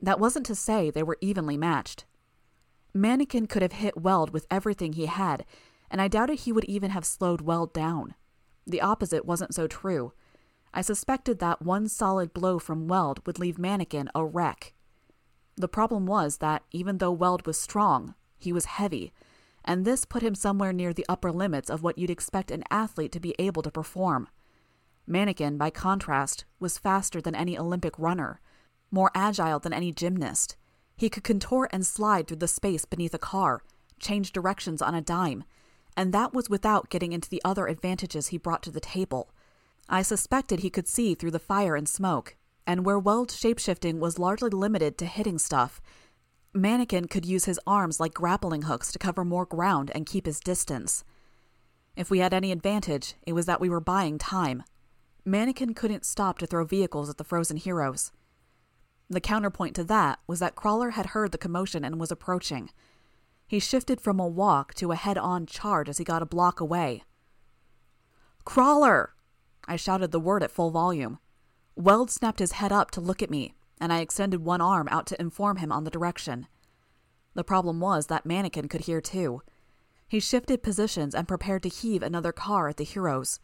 That 0.00 0.20
wasn't 0.20 0.46
to 0.46 0.54
say 0.54 0.90
they 0.90 1.02
were 1.02 1.18
evenly 1.20 1.56
matched. 1.56 2.04
Mannequin 2.92 3.46
could 3.46 3.62
have 3.62 3.72
hit 3.72 4.00
Weld 4.00 4.30
with 4.30 4.46
everything 4.50 4.92
he 4.92 5.06
had, 5.06 5.44
and 5.90 6.00
I 6.00 6.08
doubted 6.08 6.40
he 6.40 6.52
would 6.52 6.64
even 6.64 6.90
have 6.90 7.04
slowed 7.04 7.40
Weld 7.40 7.72
down. 7.72 8.14
The 8.66 8.80
opposite 8.80 9.24
wasn't 9.24 9.54
so 9.54 9.66
true. 9.66 10.12
I 10.74 10.82
suspected 10.82 11.38
that 11.38 11.62
one 11.62 11.88
solid 11.88 12.34
blow 12.34 12.58
from 12.58 12.88
Weld 12.88 13.24
would 13.26 13.38
leave 13.38 13.58
Mannequin 13.58 14.10
a 14.14 14.24
wreck. 14.24 14.74
The 15.56 15.68
problem 15.68 16.06
was 16.06 16.38
that 16.38 16.64
even 16.72 16.98
though 16.98 17.12
Weld 17.12 17.46
was 17.46 17.58
strong, 17.58 18.14
he 18.38 18.52
was 18.52 18.66
heavy, 18.66 19.12
and 19.66 19.84
this 19.84 20.04
put 20.04 20.22
him 20.22 20.34
somewhere 20.34 20.72
near 20.72 20.92
the 20.92 21.06
upper 21.08 21.32
limits 21.32 21.68
of 21.68 21.82
what 21.82 21.98
you'd 21.98 22.10
expect 22.10 22.50
an 22.50 22.64
athlete 22.70 23.12
to 23.12 23.20
be 23.20 23.34
able 23.38 23.62
to 23.62 23.70
perform. 23.70 24.28
Mannequin, 25.06 25.56
by 25.56 25.70
contrast, 25.70 26.44
was 26.58 26.78
faster 26.78 27.20
than 27.20 27.34
any 27.34 27.58
Olympic 27.58 27.98
runner, 27.98 28.40
more 28.90 29.10
agile 29.14 29.58
than 29.58 29.72
any 29.72 29.92
gymnast. 29.92 30.56
He 30.96 31.10
could 31.10 31.24
contort 31.24 31.70
and 31.72 31.84
slide 31.84 32.26
through 32.26 32.38
the 32.38 32.48
space 32.48 32.84
beneath 32.84 33.14
a 33.14 33.18
car, 33.18 33.62
change 33.98 34.32
directions 34.32 34.80
on 34.80 34.94
a 34.94 35.00
dime, 35.00 35.44
and 35.96 36.12
that 36.12 36.32
was 36.32 36.50
without 36.50 36.90
getting 36.90 37.12
into 37.12 37.28
the 37.28 37.42
other 37.44 37.66
advantages 37.66 38.28
he 38.28 38.38
brought 38.38 38.62
to 38.62 38.70
the 38.70 38.80
table. 38.80 39.30
I 39.88 40.02
suspected 40.02 40.60
he 40.60 40.70
could 40.70 40.88
see 40.88 41.14
through 41.14 41.30
the 41.30 41.38
fire 41.38 41.76
and 41.76 41.88
smoke, 41.88 42.36
and 42.66 42.84
where 42.84 42.98
Weld 42.98 43.28
shapeshifting 43.28 43.98
was 43.98 44.18
largely 44.18 44.50
limited 44.50 44.98
to 44.98 45.06
hitting 45.06 45.38
stuff, 45.38 45.80
Mannequin 46.56 47.06
could 47.06 47.26
use 47.26 47.44
his 47.44 47.60
arms 47.66 48.00
like 48.00 48.14
grappling 48.14 48.62
hooks 48.62 48.90
to 48.90 48.98
cover 48.98 49.24
more 49.24 49.44
ground 49.44 49.90
and 49.94 50.06
keep 50.06 50.24
his 50.24 50.40
distance. 50.40 51.04
If 51.96 52.10
we 52.10 52.20
had 52.20 52.32
any 52.32 52.50
advantage, 52.50 53.14
it 53.26 53.34
was 53.34 53.44
that 53.46 53.60
we 53.60 53.68
were 53.68 53.80
buying 53.80 54.16
time. 54.16 54.62
Mannequin 55.24 55.74
couldn't 55.74 56.06
stop 56.06 56.38
to 56.38 56.46
throw 56.46 56.64
vehicles 56.64 57.10
at 57.10 57.18
the 57.18 57.24
frozen 57.24 57.58
heroes. 57.58 58.10
The 59.10 59.20
counterpoint 59.20 59.76
to 59.76 59.84
that 59.84 60.18
was 60.26 60.40
that 60.40 60.54
Crawler 60.54 60.90
had 60.90 61.06
heard 61.06 61.32
the 61.32 61.38
commotion 61.38 61.84
and 61.84 62.00
was 62.00 62.10
approaching. 62.10 62.70
He 63.46 63.60
shifted 63.60 64.00
from 64.00 64.18
a 64.18 64.26
walk 64.26 64.72
to 64.74 64.92
a 64.92 64.96
head 64.96 65.18
on 65.18 65.46
charge 65.46 65.88
as 65.88 65.98
he 65.98 66.04
got 66.04 66.22
a 66.22 66.26
block 66.26 66.58
away. 66.58 67.02
Crawler! 68.44 69.14
I 69.66 69.76
shouted 69.76 70.10
the 70.10 70.20
word 70.20 70.42
at 70.42 70.50
full 70.50 70.70
volume. 70.70 71.18
Weld 71.74 72.10
snapped 72.10 72.38
his 72.38 72.52
head 72.52 72.72
up 72.72 72.90
to 72.92 73.00
look 73.00 73.22
at 73.22 73.30
me, 73.30 73.55
and 73.80 73.92
I 73.92 74.00
extended 74.00 74.44
one 74.44 74.60
arm 74.60 74.88
out 74.90 75.06
to 75.06 75.20
inform 75.20 75.58
him 75.58 75.70
on 75.70 75.84
the 75.84 75.90
direction. 75.90 76.46
The 77.34 77.44
problem 77.44 77.80
was 77.80 78.06
that 78.06 78.26
Mannequin 78.26 78.68
could 78.68 78.82
hear 78.82 79.00
too. 79.00 79.42
He 80.08 80.20
shifted 80.20 80.62
positions 80.62 81.14
and 81.14 81.28
prepared 81.28 81.62
to 81.64 81.68
heave 81.68 82.02
another 82.02 82.32
car 82.32 82.68
at 82.68 82.76
the 82.76 82.84
heroes. 82.84 83.40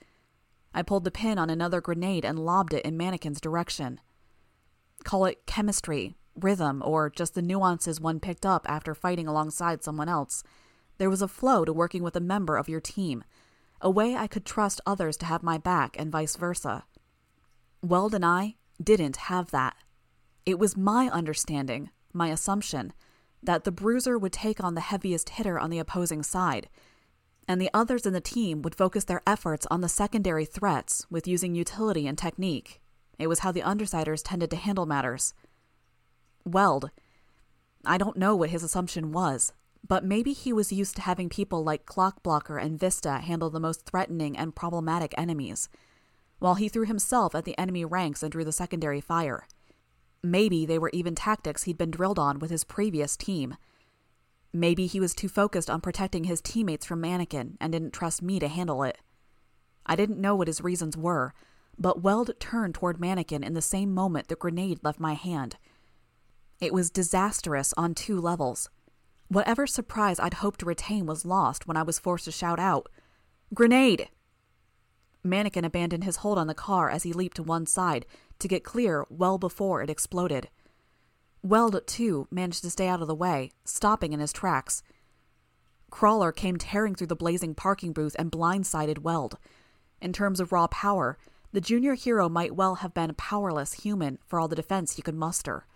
I 0.73 0.83
pulled 0.83 1.05
the 1.05 1.11
pin 1.11 1.38
on 1.38 1.51
another 1.51 1.81
grenade 1.81 2.25
and 2.25 2.38
lobbed 2.38 2.73
it 2.73 2.85
in 2.85 2.97
Mannequin's 2.97 3.40
direction. 3.40 4.01
Call 5.05 5.27
it 5.27 5.45
chemistry, 5.45 6.16
rhythm, 6.35 6.83
or 6.85 7.11
just 7.11 7.35
the 7.35 7.42
nuances 7.42 8.01
one 8.01 8.21
picked 8.21 8.47
up 8.47 8.64
after 8.68 8.95
fighting 8.95 9.27
alongside 9.27 9.83
someone 9.83 10.09
else. 10.09 10.42
There 10.99 11.11
was 11.11 11.23
a 11.23 11.29
flow 11.29 11.64
to 11.64 11.73
working 11.73 12.03
with 12.03 12.16
a 12.16 12.21
member 12.21 12.57
of 12.57 12.68
your 12.68 12.81
team, 12.81 13.25
a 13.81 13.90
way 13.90 14.14
I 14.14 14.29
could 14.29 14.47
trust 14.47 14.81
others 14.87 15.16
to 15.18 15.27
have 15.27 15.42
my 15.42 15.59
back 15.59 15.97
and 15.99 16.12
vice 16.12 16.37
versa. 16.37 16.85
Weld 17.83 18.14
and 18.14 18.25
I 18.25 18.57
didn't 18.83 19.16
have 19.16 19.51
that. 19.51 19.77
It 20.45 20.59
was 20.59 20.77
my 20.77 21.09
understanding, 21.09 21.91
my 22.13 22.29
assumption, 22.29 22.93
that 23.43 23.65
the 23.65 23.73
bruiser 23.73 24.19
would 24.19 24.33
take 24.33 24.63
on 24.63 24.75
the 24.75 24.81
heaviest 24.81 25.31
hitter 25.31 25.59
on 25.59 25.71
the 25.71 25.79
opposing 25.79 26.23
side, 26.23 26.69
and 27.49 27.61
the 27.61 27.71
others 27.75 28.07
in 28.07 28.13
the 28.13 28.21
team 28.21 28.63
would 28.63 28.75
focus 28.75 29.05
their 29.05 29.23
efforts 29.27 29.67
on 29.71 29.81
the 29.81 29.89
secondary 29.89 30.45
threats 30.45 31.07
with 31.11 31.29
using 31.29 31.55
utility 31.55 32.07
and 32.07 32.19
technique. 32.19 32.81
It 33.19 33.27
was 33.27 33.41
how 33.41 33.53
the 33.53 33.63
Undersiders 33.63 34.23
tended 34.25 34.51
to 34.51 34.57
handle 34.57 34.87
matters. 34.87 35.35
Weld. 36.45 36.91
I 37.85 37.99
don't 37.99 38.17
know 38.17 38.35
what 38.35 38.51
his 38.51 38.63
assumption 38.63 39.13
was, 39.13 39.53
but 39.87 40.05
maybe 40.05 40.33
he 40.33 40.53
was 40.53 40.73
used 40.73 40.97
to 40.97 41.03
having 41.03 41.29
people 41.29 41.65
like 41.65 41.87
Clockblocker 41.87 42.61
and 42.61 42.79
Vista 42.79 43.19
handle 43.19 43.51
the 43.51 43.61
most 43.61 43.85
threatening 43.87 44.37
and 44.37 44.55
problematic 44.55 45.15
enemies, 45.17 45.69
while 46.39 46.55
he 46.55 46.69
threw 46.69 46.85
himself 46.85 47.35
at 47.35 47.45
the 47.45 47.59
enemy 47.59 47.85
ranks 47.85 48.23
and 48.23 48.33
drew 48.33 48.45
the 48.45 48.53
secondary 48.53 49.01
fire. 49.01 49.47
Maybe 50.23 50.65
they 50.67 50.79
were 50.79 50.91
even 50.93 51.15
tactics 51.15 51.65
he'd 51.65 51.79
been 51.79 51.91
drilled 51.91 52.19
on 52.19 52.39
with 52.39 52.51
his 52.51 52.65
previous 52.65 53.17
team. 53.17 53.57
Maybe 54.53 54.87
he 54.87 55.01
was 55.01 55.15
too 55.15 55.29
focused 55.29 55.69
on 55.69 55.81
protecting 55.81 56.25
his 56.25 56.41
teammates 56.41 56.87
from 56.87 57.01
Mannequin 57.01 57.57
and 57.61 57.73
didn't 57.73 57.93
trust 57.93 58.23
me 58.23 58.39
to 58.39 58.49
handle 58.49 58.83
it. 58.85 58.99
I 59.85 59.97
didn't 59.97 60.21
know 60.21 60.37
what 60.37 60.47
his 60.47 60.61
reasons 60.61 60.97
were, 60.97 61.35
but 61.79 62.03
Weld 62.03 62.31
turned 62.39 62.75
toward 62.75 63.01
Mannequin 63.01 63.43
in 63.43 63.55
the 63.55 63.63
same 63.63 63.93
moment 63.93 64.29
the 64.29 64.37
grenade 64.37 64.81
left 64.83 65.01
my 65.01 65.15
hand. 65.15 65.57
It 66.61 66.73
was 66.73 66.91
disastrous 66.91 67.75
on 67.77 67.95
two 67.95 68.21
levels. 68.21 68.69
Whatever 69.29 69.67
surprise 69.67 70.21
I'd 70.21 70.35
hoped 70.35 70.61
to 70.61 70.67
retain 70.67 71.07
was 71.07 71.25
lost 71.25 71.67
when 71.67 71.77
I 71.77 71.83
was 71.83 71.99
forced 71.99 72.27
to 72.27 72.33
shout 72.33 72.61
out, 72.61 72.89
Grenade! 73.55 74.09
Mannequin 75.25 75.65
abandoned 75.65 76.05
his 76.05 76.17
hold 76.17 76.39
on 76.39 76.47
the 76.47 76.55
car 76.55 76.91
as 76.91 77.03
he 77.03 77.13
leaped 77.13 77.37
to 77.37 77.43
one 77.43 77.67
side 77.67 78.07
to 78.43 78.49
get 78.49 78.65
clear 78.65 79.07
well 79.09 79.39
before 79.39 79.83
it 79.83 79.91
exploded. 79.91 80.49
Weld, 81.43 81.81
too, 81.87 82.29
managed 82.31 82.63
to 82.63 82.71
stay 82.71 82.87
out 82.87 83.03
of 83.03 83.09
the 83.09 83.15
way, 83.15 83.51
stopping 83.65 84.13
in 84.13 84.21
his 84.21 84.33
tracks. 84.33 84.83
Crawler 85.91 86.33
came 86.33 86.57
tearing 86.57 86.95
through 86.95 87.09
the 87.09 87.17
blazing 87.17 87.55
parking 87.55 87.93
booth 87.93 88.15
and 88.19 88.31
blindsided 88.31 88.99
Weld. 88.99 89.39
In 90.01 90.13
terms 90.13 90.41
of 90.41 90.53
raw 90.53 90.67
power, 90.69 91.19
the 91.53 91.61
junior 91.61 91.95
hero 91.95 92.29
might 92.29 92.57
well 92.57 92.77
have 92.77 92.95
been 92.95 93.11
a 93.11 93.15
powerless 93.15 93.75
human 93.75 94.19
for 94.27 94.41
all 94.41 94.49
the 94.49 94.57
defense 94.57 94.95
he 94.95 95.03
could 95.03 95.15
muster. 95.15 95.67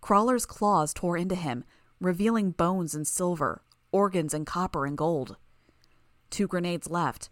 Crawler's 0.00 0.46
claws 0.46 0.94
tore 0.94 1.16
into 1.16 1.34
him, 1.34 1.64
revealing 2.00 2.50
bones 2.50 2.94
and 2.94 3.06
silver, 3.06 3.62
organs 3.92 4.32
and 4.32 4.46
copper 4.46 4.86
and 4.86 4.96
gold. 4.96 5.36
Two 6.30 6.46
grenades 6.46 6.88
left. 6.88 7.28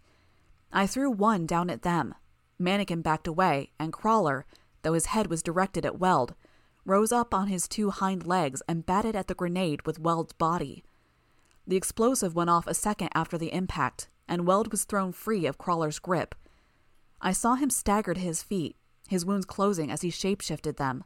I 0.71 0.87
threw 0.87 1.09
one 1.09 1.45
down 1.45 1.69
at 1.69 1.81
them. 1.81 2.13
Mannequin 2.59 3.01
backed 3.01 3.27
away, 3.27 3.71
and 3.79 3.91
Crawler, 3.91 4.45
though 4.81 4.93
his 4.93 5.07
head 5.07 5.27
was 5.27 5.43
directed 5.43 5.85
at 5.85 5.99
Weld, 5.99 6.35
rose 6.85 7.11
up 7.11 7.33
on 7.33 7.47
his 7.47 7.67
two 7.67 7.89
hind 7.89 8.25
legs 8.25 8.61
and 8.67 8.85
batted 8.85 9.15
at 9.15 9.27
the 9.27 9.35
grenade 9.35 9.85
with 9.85 9.99
Weld's 9.99 10.33
body. 10.33 10.83
The 11.67 11.75
explosive 11.75 12.35
went 12.35 12.49
off 12.49 12.67
a 12.67 12.73
second 12.73 13.09
after 13.13 13.37
the 13.37 13.53
impact, 13.53 14.09
and 14.27 14.47
Weld 14.47 14.71
was 14.71 14.83
thrown 14.83 15.11
free 15.11 15.45
of 15.45 15.57
Crawler's 15.57 15.99
grip. 15.99 16.35
I 17.21 17.33
saw 17.33 17.55
him 17.55 17.69
stagger 17.69 18.13
to 18.13 18.19
his 18.19 18.41
feet, 18.41 18.75
his 19.07 19.25
wounds 19.25 19.45
closing 19.45 19.91
as 19.91 20.01
he 20.01 20.09
shapeshifted 20.09 20.77
them. 20.77 21.03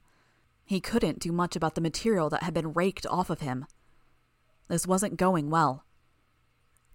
He 0.63 0.79
couldn't 0.79 1.19
do 1.19 1.31
much 1.31 1.55
about 1.55 1.75
the 1.75 1.81
material 1.81 2.29
that 2.29 2.43
had 2.43 2.53
been 2.53 2.73
raked 2.73 3.05
off 3.07 3.29
of 3.29 3.41
him. 3.41 3.65
This 4.67 4.87
wasn't 4.87 5.17
going 5.17 5.49
well. 5.49 5.83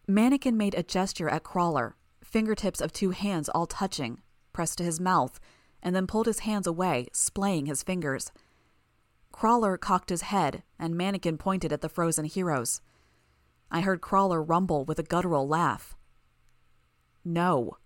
Mannequin 0.09 0.57
made 0.57 0.75
a 0.75 0.83
gesture 0.83 1.29
at 1.29 1.45
Crawler, 1.45 1.95
fingertips 2.25 2.81
of 2.81 2.93
two 2.93 3.11
hands 3.11 3.49
all 3.49 3.67
touching, 3.67 4.21
pressed 4.53 4.79
to 4.79 4.85
his 4.85 4.99
mouth, 4.99 5.39
and 5.83 5.95
then 5.95 6.07
pulled 6.07 6.27
his 6.27 6.41
hands 6.41 6.67
away, 6.67 7.07
splaying 7.13 7.67
his 7.67 7.83
fingers. 7.83 8.33
Crawler 9.33 9.77
cocked 9.77 10.11
his 10.11 10.23
head, 10.23 10.63
and 10.79 10.97
Mannequin 10.97 11.39
pointed 11.39 11.73
at 11.73 11.81
the 11.81 11.89
frozen 11.89 12.25
heroes. 12.25 12.81
I 13.71 13.81
heard 13.81 14.01
Crawler 14.01 14.43
rumble 14.43 14.85
with 14.85 14.99
a 14.99 15.05
guttural 15.05 15.47
laugh. 15.47 15.97
No. 17.25 17.77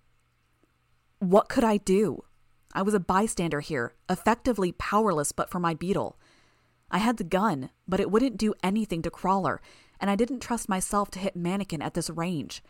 What 1.19 1.49
could 1.49 1.65
I 1.65 1.77
do? 1.77 2.25
I 2.73 2.83
was 2.83 2.95
a 2.95 3.01
bystander 3.01 3.61
here, 3.61 3.95
effectively 4.09 4.73
powerless 4.73 5.33
but 5.33 5.51
for 5.51 5.61
my 5.61 5.75
beetle. 5.75 6.19
I 6.91 6.99
had 6.99 7.19
the 7.19 7.25
gun, 7.25 7.71
but 7.87 8.01
it 8.01 8.11
wouldn't 8.11 8.37
do 8.37 8.55
anything 8.63 9.03
to 9.03 9.11
Crawler, 9.11 9.61
and 10.01 10.11
I 10.11 10.17
didn't 10.17 10.41
trust 10.41 10.69
myself 10.69 11.11
to 11.13 11.19
hit 11.19 11.37
Mannequin 11.37 11.83
at 11.83 11.95
this 11.95 12.11
range. 12.11 12.63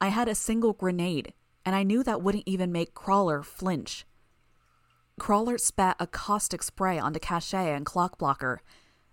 I 0.00 0.08
had 0.08 0.28
a 0.28 0.34
single 0.34 0.72
grenade, 0.72 1.32
and 1.64 1.74
I 1.74 1.82
knew 1.82 2.02
that 2.02 2.22
wouldn't 2.22 2.44
even 2.46 2.72
make 2.72 2.94
Crawler 2.94 3.42
flinch. 3.42 4.04
Crawler 5.22 5.56
spat 5.56 5.94
a 6.00 6.08
caustic 6.08 6.64
spray 6.64 6.98
onto 6.98 7.20
Cachet 7.20 7.72
and 7.72 7.86
Clockblocker. 7.86 8.58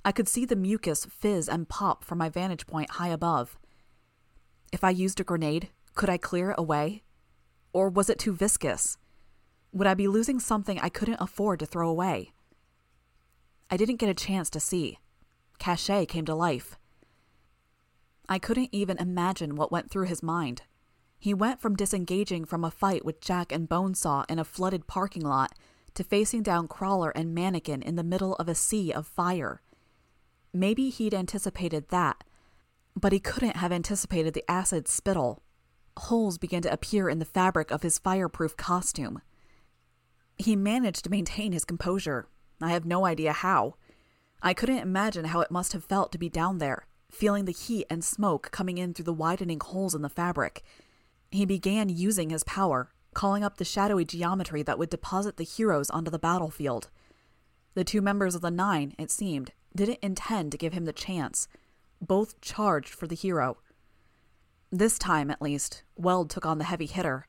I 0.04 0.12
could 0.12 0.28
see 0.28 0.44
the 0.44 0.56
mucus 0.56 1.06
fizz 1.06 1.48
and 1.48 1.70
pop 1.70 2.04
from 2.04 2.18
my 2.18 2.30
vantage 2.30 2.66
point 2.66 2.90
high 2.90 3.10
above. 3.10 3.60
If 4.74 4.84
I 4.84 4.90
used 4.90 5.20
a 5.20 5.24
grenade, 5.24 5.70
could 5.94 6.10
I 6.10 6.18
clear 6.18 6.50
it 6.50 6.56
away? 6.58 7.04
Or 7.74 7.90
was 7.90 8.10
it 8.10 8.18
too 8.18 8.34
viscous? 8.34 8.98
Would 9.72 9.86
I 9.86 9.94
be 9.94 10.08
losing 10.08 10.40
something 10.40 10.80
I 10.80 10.90
couldn't 10.90 11.22
afford 11.22 11.60
to 11.60 11.68
throw 11.68 11.88
away? 11.88 12.32
I 13.70 13.78
didn't 13.78 13.98
get 13.98 14.10
a 14.10 14.16
chance 14.16 14.50
to 14.50 14.60
see. 14.60 14.98
Cachet 15.60 16.08
came 16.08 16.26
to 16.26 16.34
life. 16.34 16.80
I 18.28 18.40
couldn't 18.40 18.70
even 18.72 18.98
imagine 18.98 19.56
what 19.56 19.72
went 19.72 19.92
through 19.92 20.08
his 20.08 20.24
mind. 20.24 20.64
He 21.20 21.36
went 21.36 21.62
from 21.62 21.76
disengaging 21.76 22.46
from 22.46 22.64
a 22.64 22.72
fight 22.72 23.06
with 23.06 23.22
Jack 23.22 23.52
and 23.52 23.70
Bonesaw 23.70 24.24
in 24.28 24.40
a 24.40 24.44
flooded 24.44 24.88
parking 24.88 25.22
lot 25.22 25.54
to 25.96 26.04
facing 26.04 26.44
down 26.44 26.68
Crawler 26.68 27.10
and 27.12 27.34
Mannequin 27.34 27.82
in 27.82 27.96
the 27.96 28.04
middle 28.04 28.36
of 28.36 28.48
a 28.48 28.56
sea 28.56 28.92
of 28.92 29.08
fire. 29.08 29.62
Maybe 30.54 30.90
he'd 30.90 31.14
anticipated 31.14 31.90
that, 31.90 32.24
but 32.96 33.14
he 33.14 33.20
couldn't 33.20 33.58
have 33.58 33.72
anticipated 33.72 34.34
the 34.34 34.50
acid 34.50 34.88
spittle. 34.88 35.44
Holes 35.98 36.38
began 36.38 36.62
to 36.64 36.72
appear 36.72 37.10
in 37.10 37.20
the 37.20 37.26
fabric 37.26 37.72
of 37.72 37.84
his 37.84 38.00
fireproof 38.00 38.58
costume. 38.58 39.22
He 40.38 40.56
managed 40.56 41.04
to 41.04 41.10
maintain 41.10 41.52
his 41.52 41.66
composure. 41.66 42.28
I 42.62 42.72
have 42.72 42.86
no 42.86 43.06
idea 43.06 43.34
how. 43.34 43.76
I 44.42 44.54
couldn't 44.54 44.80
imagine 44.80 45.26
how 45.26 45.42
it 45.42 45.52
must 45.52 45.74
have 45.74 45.84
felt 45.84 46.12
to 46.14 46.18
be 46.18 46.30
down 46.30 46.60
there, 46.60 46.88
feeling 47.12 47.46
the 47.46 47.52
heat 47.52 47.86
and 47.90 48.04
smoke 48.04 48.50
coming 48.52 48.78
in 48.78 48.94
through 48.94 49.06
the 49.06 49.14
widening 49.14 49.60
holes 49.60 49.94
in 49.94 50.02
the 50.02 50.10
fabric. 50.10 50.64
He 51.32 51.46
began 51.46 51.90
using 51.90 52.30
his 52.30 52.44
power, 52.46 52.92
calling 53.14 53.44
up 53.44 53.58
the 53.58 53.66
shadowy 53.66 54.06
geometry 54.06 54.64
that 54.64 54.78
would 54.78 54.90
deposit 54.90 55.38
the 55.38 55.44
heroes 55.44 55.90
onto 55.90 56.12
the 56.12 56.20
battlefield. 56.20 56.90
The 57.74 57.84
two 57.84 58.02
members 58.02 58.36
of 58.36 58.42
the 58.42 58.52
Nine, 58.52 58.96
it 58.98 59.12
seemed, 59.12 59.52
didn't 59.76 60.00
intend 60.02 60.52
to 60.52 60.58
give 60.58 60.74
him 60.74 60.86
the 60.86 60.94
chance. 60.94 61.48
Both 62.02 62.42
charged 62.42 62.90
for 62.90 63.08
the 63.08 63.16
hero. 63.16 63.58
This 64.72 65.00
time, 65.00 65.32
at 65.32 65.42
least, 65.42 65.84
Weld 65.96 66.30
took 66.30 66.46
on 66.46 66.58
the 66.58 66.64
heavy 66.64 66.86
hitter. 66.86 67.28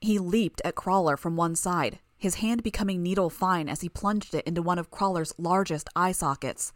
He 0.00 0.18
leaped 0.18 0.62
at 0.64 0.74
Crawler 0.74 1.16
from 1.16 1.36
one 1.36 1.54
side, 1.54 1.98
his 2.16 2.36
hand 2.36 2.62
becoming 2.62 3.02
needle 3.02 3.30
fine 3.30 3.68
as 3.68 3.82
he 3.82 3.88
plunged 3.88 4.34
it 4.34 4.46
into 4.46 4.62
one 4.62 4.78
of 4.78 4.90
Crawler's 4.90 5.34
largest 5.38 5.88
eye 5.94 6.12
sockets. 6.12 6.72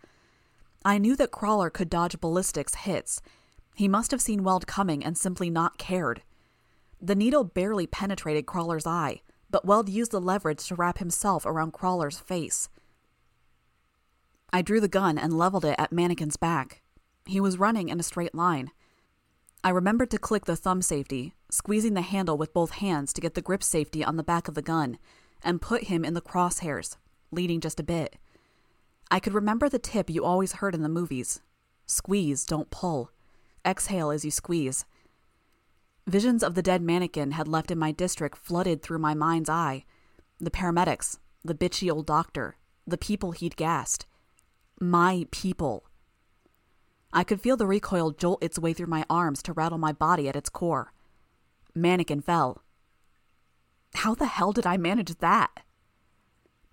I 0.85 0.99
knew 0.99 1.17
that 1.17 1.31
Crawler 1.31 1.71
could 1.71 1.89
dodge 1.89 2.21
ballistics 2.21 2.75
hits. 2.75 3.23
He 3.75 3.89
must 3.89 4.11
have 4.11 4.21
seen 4.21 4.45
Weld 4.45 4.67
coming 4.67 5.03
and 5.03 5.17
simply 5.17 5.49
not 5.51 5.79
cared. 5.79 6.23
The 7.05 7.15
needle 7.15 7.45
barely 7.45 7.87
penetrated 7.87 8.47
Crawler's 8.47 8.87
eye, 8.87 9.21
but 9.51 9.67
Weld 9.67 9.91
used 9.91 10.11
the 10.11 10.23
leverage 10.23 10.67
to 10.69 10.75
wrap 10.75 10.97
himself 10.97 11.45
around 11.45 11.75
Crawler's 11.75 12.19
face. 12.19 12.71
I 14.51 14.63
drew 14.63 14.81
the 14.81 14.89
gun 14.89 15.19
and 15.19 15.37
leveled 15.37 15.67
it 15.67 15.75
at 15.77 15.93
Mannequin's 15.93 16.39
back. 16.39 16.81
He 17.27 17.41
was 17.41 17.59
running 17.59 17.91
in 17.91 18.01
a 18.01 18.03
straight 18.03 18.35
line. 18.35 18.71
I 19.63 19.69
remembered 19.69 20.11
to 20.13 20.19
click 20.19 20.47
the 20.47 20.57
thumb 20.57 20.81
safety, 20.81 21.35
squeezing 21.51 21.93
the 21.93 22.01
handle 22.01 22.39
with 22.39 22.55
both 22.55 22.71
hands 22.71 23.13
to 23.13 23.21
get 23.21 23.35
the 23.35 23.43
grip 23.43 23.63
safety 23.63 24.03
on 24.03 24.17
the 24.17 24.23
back 24.23 24.49
of 24.49 24.55
the 24.55 24.63
gun, 24.63 24.97
and 25.43 25.61
put 25.61 25.85
him 25.85 26.07
in 26.07 26.15
the 26.15 26.23
crosshairs, 26.23 26.97
leading 27.31 27.61
just 27.61 27.79
a 27.79 27.85
bit. 27.85 28.17
I 29.11 29.21
could 29.21 29.35
remember 29.35 29.69
the 29.69 29.79
tip 29.79 30.09
you 30.09 30.25
always 30.25 30.53
heard 30.53 30.75
in 30.75 30.81
the 30.81 30.89
movies 30.89 31.43
squeeze, 31.85 32.47
don't 32.47 32.71
pull. 32.71 33.11
Exhale 33.63 34.11
as 34.11 34.25
you 34.25 34.31
squeeze. 34.31 34.87
Visions 36.07 36.43
of 36.43 36.55
the 36.55 36.63
dead 36.63 36.83
mannequin 36.83 37.31
had 37.31 37.49
left 37.49 37.71
in 37.71 37.79
my 37.79 37.91
district 37.91 38.37
flooded 38.37 38.83
through 38.83 38.99
my 38.99 39.15
mind's 39.15 39.49
eye. 39.49 39.85
The 40.39 40.51
paramedics, 40.51 41.19
the 41.43 41.55
bitchy 41.55 41.91
old 41.91 42.07
doctor, 42.07 42.57
the 42.87 42.99
people 42.99 43.33
he'd 43.33 43.57
gassed. 43.57 44.07
My 44.81 45.27
people. 45.31 45.85
I 47.13 47.25
could 47.25 47.41
feel 47.41 47.57
the 47.57 47.67
recoil 47.67 48.11
jolt 48.11 48.43
its 48.43 48.59
way 48.59 48.73
through 48.73 48.89
my 48.89 49.07
arms 49.09 49.43
to 49.45 49.53
rattle 49.53 49.79
my 49.79 49.93
body 49.93 50.29
at 50.29 50.37
its 50.37 50.51
core. 50.51 50.93
Mannequin 51.75 52.21
fell. 52.21 52.63
How 53.95 54.15
the 54.15 54.27
hell 54.27 54.53
did 54.53 54.67
I 54.67 54.77
manage 54.77 55.15
that? 55.19 55.61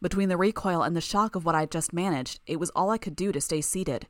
Between 0.02 0.30
the 0.30 0.38
recoil 0.38 0.82
and 0.82 0.96
the 0.96 1.02
shock 1.02 1.36
of 1.36 1.46
what 1.46 1.56
I'd 1.56 1.72
just 1.72 1.94
managed, 1.94 2.40
it 2.48 2.60
was 2.60 2.72
all 2.72 2.90
I 2.90 2.98
could 2.98 3.16
do 3.16 3.32
to 3.32 3.40
stay 3.40 3.62
seated. 3.62 4.08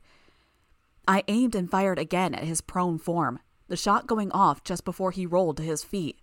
I 1.06 1.22
aimed 1.28 1.54
and 1.54 1.70
fired 1.70 1.98
again 1.98 2.34
at 2.34 2.44
his 2.44 2.62
prone 2.62 2.98
form, 2.98 3.38
the 3.72 3.76
shot 3.78 4.06
going 4.06 4.30
off 4.32 4.62
just 4.62 4.84
before 4.84 5.12
he 5.12 5.24
rolled 5.24 5.56
to 5.56 5.62
his 5.62 5.82
feet. 5.82 6.18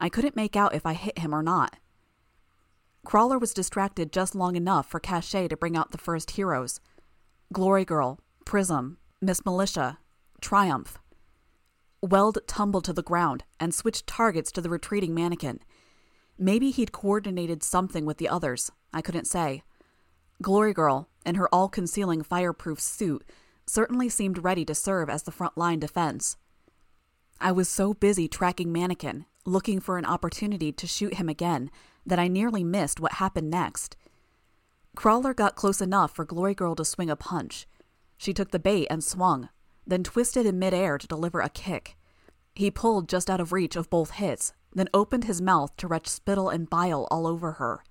I 0.00 0.08
couldn't 0.08 0.34
make 0.34 0.56
out 0.56 0.74
if 0.74 0.84
I 0.84 0.94
hit 0.94 1.20
him 1.20 1.32
or 1.32 1.40
not. 1.40 1.76
Crawler 3.04 3.38
was 3.38 3.54
distracted 3.54 4.10
just 4.10 4.34
long 4.34 4.56
enough 4.56 4.90
for 4.90 4.98
Cachet 4.98 5.46
to 5.46 5.56
bring 5.56 5.76
out 5.76 5.92
the 5.92 5.96
first 5.96 6.32
heroes 6.32 6.80
Glory 7.52 7.84
Girl, 7.84 8.18
Prism, 8.44 8.98
Miss 9.20 9.44
Militia, 9.44 9.98
Triumph. 10.40 10.98
Weld 12.00 12.38
tumbled 12.48 12.82
to 12.86 12.92
the 12.92 13.00
ground 13.00 13.44
and 13.60 13.72
switched 13.72 14.08
targets 14.08 14.50
to 14.50 14.60
the 14.60 14.68
retreating 14.68 15.14
mannequin. 15.14 15.60
Maybe 16.36 16.72
he'd 16.72 16.90
coordinated 16.90 17.62
something 17.62 18.04
with 18.04 18.18
the 18.18 18.28
others. 18.28 18.72
I 18.92 19.02
couldn't 19.02 19.28
say. 19.28 19.62
Glory 20.42 20.72
Girl, 20.72 21.08
in 21.24 21.36
her 21.36 21.48
all 21.54 21.68
concealing 21.68 22.24
fireproof 22.24 22.80
suit, 22.80 23.22
certainly 23.68 24.08
seemed 24.08 24.42
ready 24.42 24.64
to 24.64 24.74
serve 24.74 25.08
as 25.08 25.22
the 25.22 25.30
front 25.30 25.56
line 25.56 25.78
defense. 25.78 26.36
I 27.42 27.50
was 27.50 27.68
so 27.68 27.92
busy 27.92 28.28
tracking 28.28 28.70
Mannequin, 28.72 29.26
looking 29.44 29.80
for 29.80 29.98
an 29.98 30.04
opportunity 30.04 30.70
to 30.70 30.86
shoot 30.86 31.14
him 31.14 31.28
again, 31.28 31.72
that 32.06 32.20
I 32.20 32.28
nearly 32.28 32.62
missed 32.62 33.00
what 33.00 33.14
happened 33.14 33.50
next. 33.50 33.96
Crawler 34.94 35.34
got 35.34 35.56
close 35.56 35.80
enough 35.80 36.14
for 36.14 36.24
Glory 36.24 36.54
Girl 36.54 36.76
to 36.76 36.84
swing 36.84 37.10
a 37.10 37.16
punch. 37.16 37.66
She 38.16 38.32
took 38.32 38.52
the 38.52 38.60
bait 38.60 38.86
and 38.90 39.02
swung, 39.02 39.48
then 39.84 40.04
twisted 40.04 40.46
in 40.46 40.60
midair 40.60 40.98
to 40.98 41.06
deliver 41.08 41.40
a 41.40 41.48
kick. 41.48 41.96
He 42.54 42.70
pulled 42.70 43.08
just 43.08 43.28
out 43.28 43.40
of 43.40 43.52
reach 43.52 43.74
of 43.74 43.90
both 43.90 44.12
hits, 44.12 44.52
then 44.72 44.88
opened 44.94 45.24
his 45.24 45.42
mouth 45.42 45.76
to 45.78 45.88
retch 45.88 46.06
spittle 46.06 46.48
and 46.48 46.70
bile 46.70 47.08
all 47.10 47.26
over 47.26 47.52
her. 47.52 47.82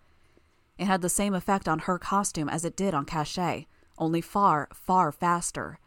It 0.77 0.85
had 0.85 1.01
the 1.01 1.09
same 1.09 1.33
effect 1.33 1.67
on 1.67 1.79
her 1.79 1.99
costume 1.99 2.47
as 2.47 2.63
it 2.63 2.77
did 2.77 2.93
on 2.93 3.03
Cachet, 3.03 3.67
only 3.97 4.21
far, 4.21 4.69
far 4.73 5.11
faster. 5.11 5.77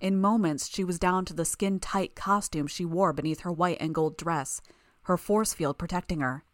In 0.00 0.20
moments, 0.20 0.68
she 0.68 0.84
was 0.84 0.98
down 0.98 1.24
to 1.24 1.34
the 1.34 1.44
skin 1.44 1.80
tight 1.80 2.14
costume 2.14 2.66
she 2.66 2.84
wore 2.84 3.12
beneath 3.12 3.40
her 3.40 3.52
white 3.52 3.78
and 3.80 3.94
gold 3.94 4.16
dress, 4.16 4.60
her 5.02 5.16
force 5.16 5.54
field 5.54 5.78
protecting 5.78 6.20
her. 6.20 6.44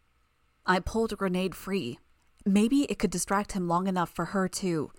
I 0.65 0.79
pulled 0.79 1.11
a 1.11 1.17
grenade 1.17 1.55
free. 1.55 1.99
Maybe 2.45 2.83
it 2.83 2.99
could 2.99 3.11
distract 3.11 3.51
him 3.51 3.67
long 3.67 3.87
enough 3.87 4.09
for 4.09 4.25
her, 4.25 4.47
too. 4.47 4.91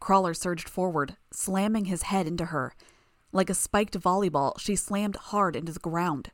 Crawler 0.00 0.34
surged 0.34 0.68
forward, 0.68 1.16
slamming 1.32 1.84
his 1.84 2.02
head 2.02 2.26
into 2.26 2.46
her. 2.46 2.74
Like 3.32 3.50
a 3.50 3.54
spiked 3.54 3.98
volleyball, 3.98 4.58
she 4.58 4.76
slammed 4.76 5.16
hard 5.16 5.56
into 5.56 5.72
the 5.72 5.80
ground. 5.80 6.30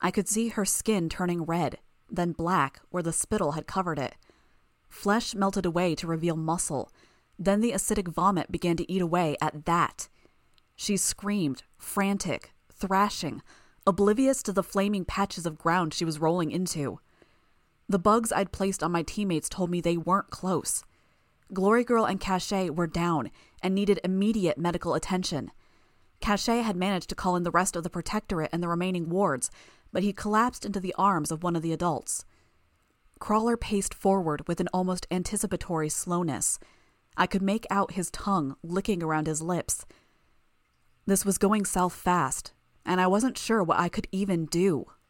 I 0.00 0.10
could 0.10 0.28
see 0.28 0.48
her 0.48 0.64
skin 0.64 1.08
turning 1.08 1.44
red, 1.44 1.78
then 2.10 2.32
black 2.32 2.80
where 2.90 3.02
the 3.02 3.12
spittle 3.12 3.52
had 3.52 3.66
covered 3.66 3.98
it. 3.98 4.16
Flesh 4.88 5.34
melted 5.34 5.64
away 5.64 5.94
to 5.94 6.06
reveal 6.06 6.36
muscle. 6.36 6.90
Then 7.38 7.60
the 7.60 7.72
acidic 7.72 8.08
vomit 8.08 8.50
began 8.52 8.76
to 8.76 8.90
eat 8.90 9.00
away 9.00 9.36
at 9.40 9.64
that. 9.64 10.08
She 10.82 10.96
screamed, 10.96 11.62
frantic, 11.78 12.54
thrashing, 12.72 13.40
oblivious 13.86 14.42
to 14.42 14.52
the 14.52 14.64
flaming 14.64 15.04
patches 15.04 15.46
of 15.46 15.56
ground 15.56 15.94
she 15.94 16.04
was 16.04 16.18
rolling 16.18 16.50
into. 16.50 16.98
The 17.88 18.00
bugs 18.00 18.32
I'd 18.32 18.50
placed 18.50 18.82
on 18.82 18.90
my 18.90 19.04
teammates 19.04 19.48
told 19.48 19.70
me 19.70 19.80
they 19.80 19.96
weren't 19.96 20.30
close. 20.30 20.82
Glory 21.52 21.84
Girl 21.84 22.04
and 22.04 22.18
Cachet 22.18 22.70
were 22.70 22.88
down 22.88 23.30
and 23.62 23.76
needed 23.76 24.00
immediate 24.02 24.58
medical 24.58 24.94
attention. 24.94 25.52
Cachet 26.20 26.62
had 26.62 26.74
managed 26.74 27.10
to 27.10 27.14
call 27.14 27.36
in 27.36 27.44
the 27.44 27.52
rest 27.52 27.76
of 27.76 27.84
the 27.84 27.88
Protectorate 27.88 28.50
and 28.52 28.60
the 28.60 28.66
remaining 28.66 29.08
wards, 29.08 29.52
but 29.92 30.02
he 30.02 30.12
collapsed 30.12 30.64
into 30.64 30.80
the 30.80 30.96
arms 30.98 31.30
of 31.30 31.44
one 31.44 31.54
of 31.54 31.62
the 31.62 31.72
adults. 31.72 32.24
Crawler 33.20 33.56
paced 33.56 33.94
forward 33.94 34.48
with 34.48 34.58
an 34.58 34.68
almost 34.72 35.06
anticipatory 35.12 35.88
slowness. 35.88 36.58
I 37.16 37.28
could 37.28 37.40
make 37.40 37.68
out 37.70 37.92
his 37.92 38.10
tongue 38.10 38.56
licking 38.64 39.00
around 39.00 39.28
his 39.28 39.40
lips. 39.40 39.86
This 41.04 41.24
was 41.24 41.36
going 41.36 41.64
south 41.64 41.94
fast, 41.94 42.52
and 42.86 43.00
I 43.00 43.08
wasn't 43.08 43.36
sure 43.36 43.60
what 43.62 43.80
I 43.80 43.88
could 43.88 44.06
even 44.12 44.46
do, 44.46 44.92